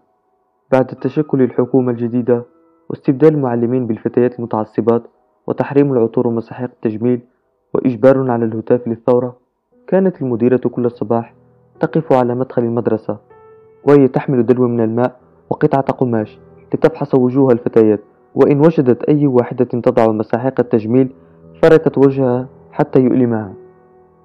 بعد 0.72 0.86
تشكل 0.86 1.42
الحكومة 1.42 1.92
الجديدة 1.92 2.44
واستبدال 2.90 3.34
المعلمين 3.34 3.88
بالفتيات 3.88 4.40
المتعصبات 4.40 5.04
وتحريم 5.48 5.94
العطور 5.94 6.28
ومساحيق 6.28 6.70
التجميل 6.70 7.22
وإجبار 7.74 8.32
على 8.32 8.46
الهتاف 8.46 8.88
للثورة 8.88 9.36
كانت 9.88 10.22
المديرة 10.22 10.58
كل 10.58 10.92
صباح 10.92 11.34
تقف 11.80 12.14
على 12.14 12.36
مدخل 12.36 12.64
المدرسة 12.64 13.18
وهي 13.84 14.08
تحمل 14.08 14.46
دلو 14.46 14.68
من 14.68 14.82
الماء 14.82 15.20
وقطعة 15.50 15.82
قماش 15.82 16.40
لتفحص 16.74 17.16
وجوه 17.16 17.52
الفتيات. 17.52 18.00
وإن 18.36 18.60
وجدت 18.60 19.04
أي 19.04 19.28
واحدة 19.28 19.66
تضع 19.66 20.08
مساحيق 20.08 20.60
التجميل 20.60 21.10
فركت 21.64 21.98
وجهها 21.98 22.48
حتى 22.72 23.00
يؤلمها. 23.00 23.54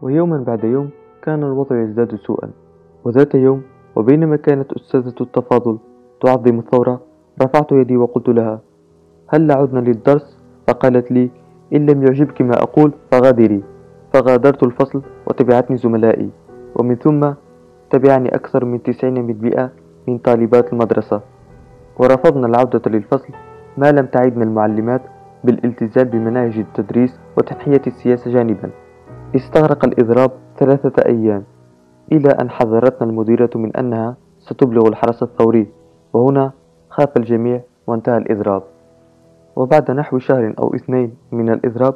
ويوما 0.03 0.45
بعد 0.47 0.65
يوم 0.65 0.91
كان 1.23 1.43
الوضع 1.43 1.83
يزداد 1.83 2.17
سوءا. 2.17 2.51
وذات 3.05 3.35
يوم 3.35 3.63
وبينما 3.97 4.37
كانت 4.37 4.73
أستاذة 4.73 5.15
التفاضل 5.21 5.79
تعظم 6.21 6.59
الثورة 6.59 7.01
رفعت 7.43 7.73
يدي 7.73 7.97
وقلت 7.97 8.29
لها 8.29 8.61
هل 9.29 9.53
عدنا 9.53 9.81
للدرس؟ 9.81 10.39
فقالت 10.69 11.13
لي 11.13 11.31
إن 11.73 11.91
لم 11.91 12.03
يعجبك 12.03 12.43
ما 12.43 12.63
أقول 12.63 12.93
فغادري. 13.11 13.63
فغادرت 14.13 14.63
الفصل 14.63 15.03
وتبعتني 15.27 15.77
زملائي. 15.77 16.31
ومن 16.83 16.97
ثم 16.97 17.33
تبعني 17.91 18.29
أكثر 18.35 18.65
من 18.65 18.83
تسعين 18.83 19.27
بالمئة 19.27 19.71
من 20.09 20.19
طالبات 20.19 20.73
المدرسة. 20.73 21.21
ورفضنا 21.99 22.47
العودة 22.47 22.83
للفصل 22.87 23.33
ما 23.79 23.93
لم 23.93 24.07
تعدنا 24.07 24.45
المعلمات 24.45 25.03
بالالتزام 25.45 26.05
بمناهج 26.05 26.59
التدريس 26.59 27.21
وتنحية 27.39 27.83
السياسة 27.87 28.33
جانبا. 28.33 28.71
استغرق 29.37 29.85
الإضراب 29.85 30.31
ثلاثة 30.59 31.03
أيام 31.07 31.45
إلى 32.13 32.29
أن 32.29 32.51
حذرتنا 32.51 33.11
المديرة 33.11 33.51
من 33.55 33.77
أنها 33.77 34.17
ستبلغ 34.39 34.89
الحرس 34.89 35.23
الثوري 35.23 35.67
وهنا 36.13 36.53
خاف 36.91 37.17
الجميع 37.17 37.61
وانتهى 37.87 38.17
الإضراب. 38.19 38.63
وبعد 39.57 39.91
نحو 39.91 40.19
شهر 40.19 40.55
أو 40.59 40.75
اثنين 40.75 41.15
من 41.33 41.51
الإضراب 41.51 41.95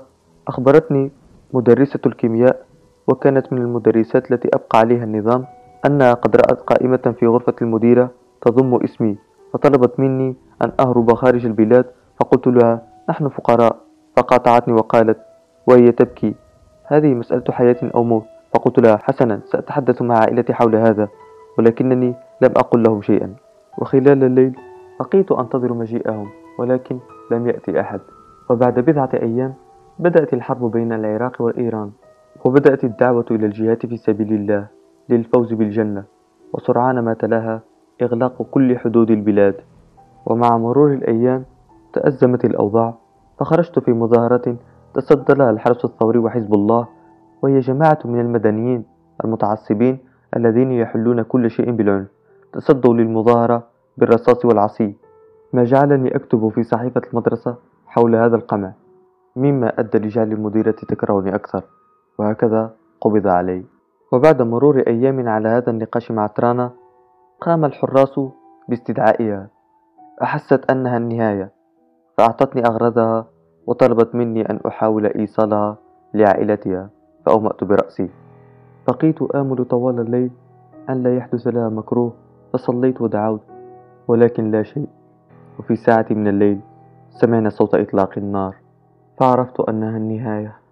أخبرتني 0.49 1.11
مدرسة 1.53 2.01
الكيمياء 2.07 2.66
وكانت 3.09 3.53
من 3.53 3.63
المدرسات 3.63 4.31
التي 4.33 4.49
أبقى 4.55 4.79
عليها 4.79 5.05
النظام 5.05 5.45
أنها 5.87 6.13
قد 6.13 6.37
رأت 6.37 6.61
قائمة 6.61 7.15
في 7.21 7.27
غرفة 7.27 7.55
المديرة 7.63 8.11
تضم 8.43 8.75
اسمي 8.85 9.19
فطلبت 9.53 10.01
مني 10.01 10.37
أن 10.63 10.73
أهرب 10.81 11.15
خارج 11.15 11.47
البلاد 11.47 11.85
فقلت 12.21 12.47
لها 12.47 12.83
نحن 13.09 13.29
فقراء. 13.29 13.77
فقاطعتني 14.17 14.75
وقالت 14.75 15.19
وهي 15.67 15.93
تبكي. 15.93 16.35
هذه 16.85 17.15
مسألة 17.15 17.45
حياة 17.51 17.77
أو 17.95 18.05
موت. 18.05 18.25
فقلت 18.55 18.81
لها 18.81 18.97
حسنا 18.97 19.41
سأتحدث 19.45 20.03
مع 20.03 20.19
عائلتي 20.19 20.55
حول 20.55 20.77
هذا 20.77 21.09
ولكنني 21.59 22.15
لم 22.43 22.51
أقل 22.57 22.83
لهم 22.83 23.03
شيئا. 23.03 23.35
وخلال 23.79 24.25
الليل 24.25 24.59
بقيت 25.01 25.33
أنتظر 25.33 25.73
مجيئهم 25.73 26.29
ولكن 26.59 26.99
لم 27.31 27.47
يأتي 27.49 27.81
أحد. 27.81 28.01
وبعد 28.51 28.81
بضعة 28.81 29.11
أيام 29.15 29.55
بدأت 29.99 30.33
الحرب 30.35 30.71
بين 30.71 30.93
العراق 30.93 31.43
وإيران 31.43 31.91
وبدأت 32.45 32.85
الدعوة 32.85 33.25
إلى 33.31 33.47
الجهاد 33.47 33.87
في 33.87 33.97
سبيل 33.97 34.33
الله 34.33 34.67
للفوز 35.09 35.53
بالجنة 35.53 36.05
وسرعان 36.53 36.99
ما 36.99 37.15
تلاها 37.15 37.61
إغلاق 38.03 38.43
كل 38.43 38.79
حدود 38.79 39.11
البلاد. 39.11 39.55
ومع 40.27 40.59
مرور 40.59 40.93
الأيام 40.93 41.45
تأزمت 41.93 42.45
الأوضاع 42.45 42.95
فخرجت 43.39 43.79
في 43.79 43.93
مظاهرة 43.93 44.57
تصدى 44.95 45.35
لها 45.35 45.51
الحرس 45.51 45.85
الثوري 45.85 46.19
وحزب 46.19 46.55
الله 46.55 46.89
وهي 47.43 47.59
جماعة 47.59 47.99
من 48.05 48.21
المدنيين 48.21 48.85
المتعصبين 49.25 49.99
الذين 50.37 50.73
يحلون 50.73 51.23
كل 51.23 51.51
شيء 51.51 51.71
بالعنف. 51.71 52.07
تصدوا 52.53 52.95
للمظاهرة 52.95 53.67
بالرصاص 53.97 54.45
والعصي 54.45 54.97
ما 55.53 55.65
جعلني 55.65 56.17
أكتب 56.17 56.49
في 56.49 56.63
صحيفة 56.63 57.03
المدرسة 57.13 57.57
حول 57.87 58.17
هذا 58.17 58.37
القمع 58.37 58.73
مما 59.37 59.81
أدى 59.81 59.99
لجعل 59.99 60.33
المديرة 60.33 60.71
تكرهني 60.71 61.35
أكثر. 61.35 61.63
وهكذا 62.19 62.71
قبض 63.01 63.27
علي 63.27 63.65
وبعد 64.13 64.43
مرور 64.43 64.81
أيام 64.87 65.29
على 65.29 65.49
هذا 65.49 65.71
النقاش 65.71 66.11
مع 66.11 66.27
ترانا 66.27 66.71
قام 67.41 67.65
الحراس 67.65 68.21
باستدعائها. 68.69 69.49
أحست 70.23 70.71
أنها 70.71 70.97
النهاية 70.97 71.53
فأعطتني 72.19 72.67
أغراضها 72.67 73.27
وطلبت 73.67 74.15
مني 74.15 74.51
أن 74.51 74.61
أحاول 74.67 75.07
إيصالها 75.07 75.77
لعائلتها 76.15 76.91
فأومأت 77.27 77.65
برأسي. 77.65 78.11
بقيت 78.89 79.23
آمل 79.23 79.65
طوال 79.65 80.01
الليل 80.01 80.31
أن 80.91 81.03
لا 81.03 81.17
يحدث 81.17 81.47
لها 81.47 81.69
مكروه 81.69 82.13
فصليت 82.53 83.01
ودعوت 83.01 83.41
ولكن 84.09 84.51
لا 84.51 84.63
شيء. 84.63 84.89
وفي 85.59 85.77
ساعة 85.77 86.07
من 86.11 86.29
الليل 86.29 86.61
سمعنا 87.11 87.49
صوت 87.49 87.75
إطلاق 87.75 88.19
النار 88.19 88.57
فعرفت 89.19 89.61
أنها 89.61 89.97
النهاية. 89.97 90.66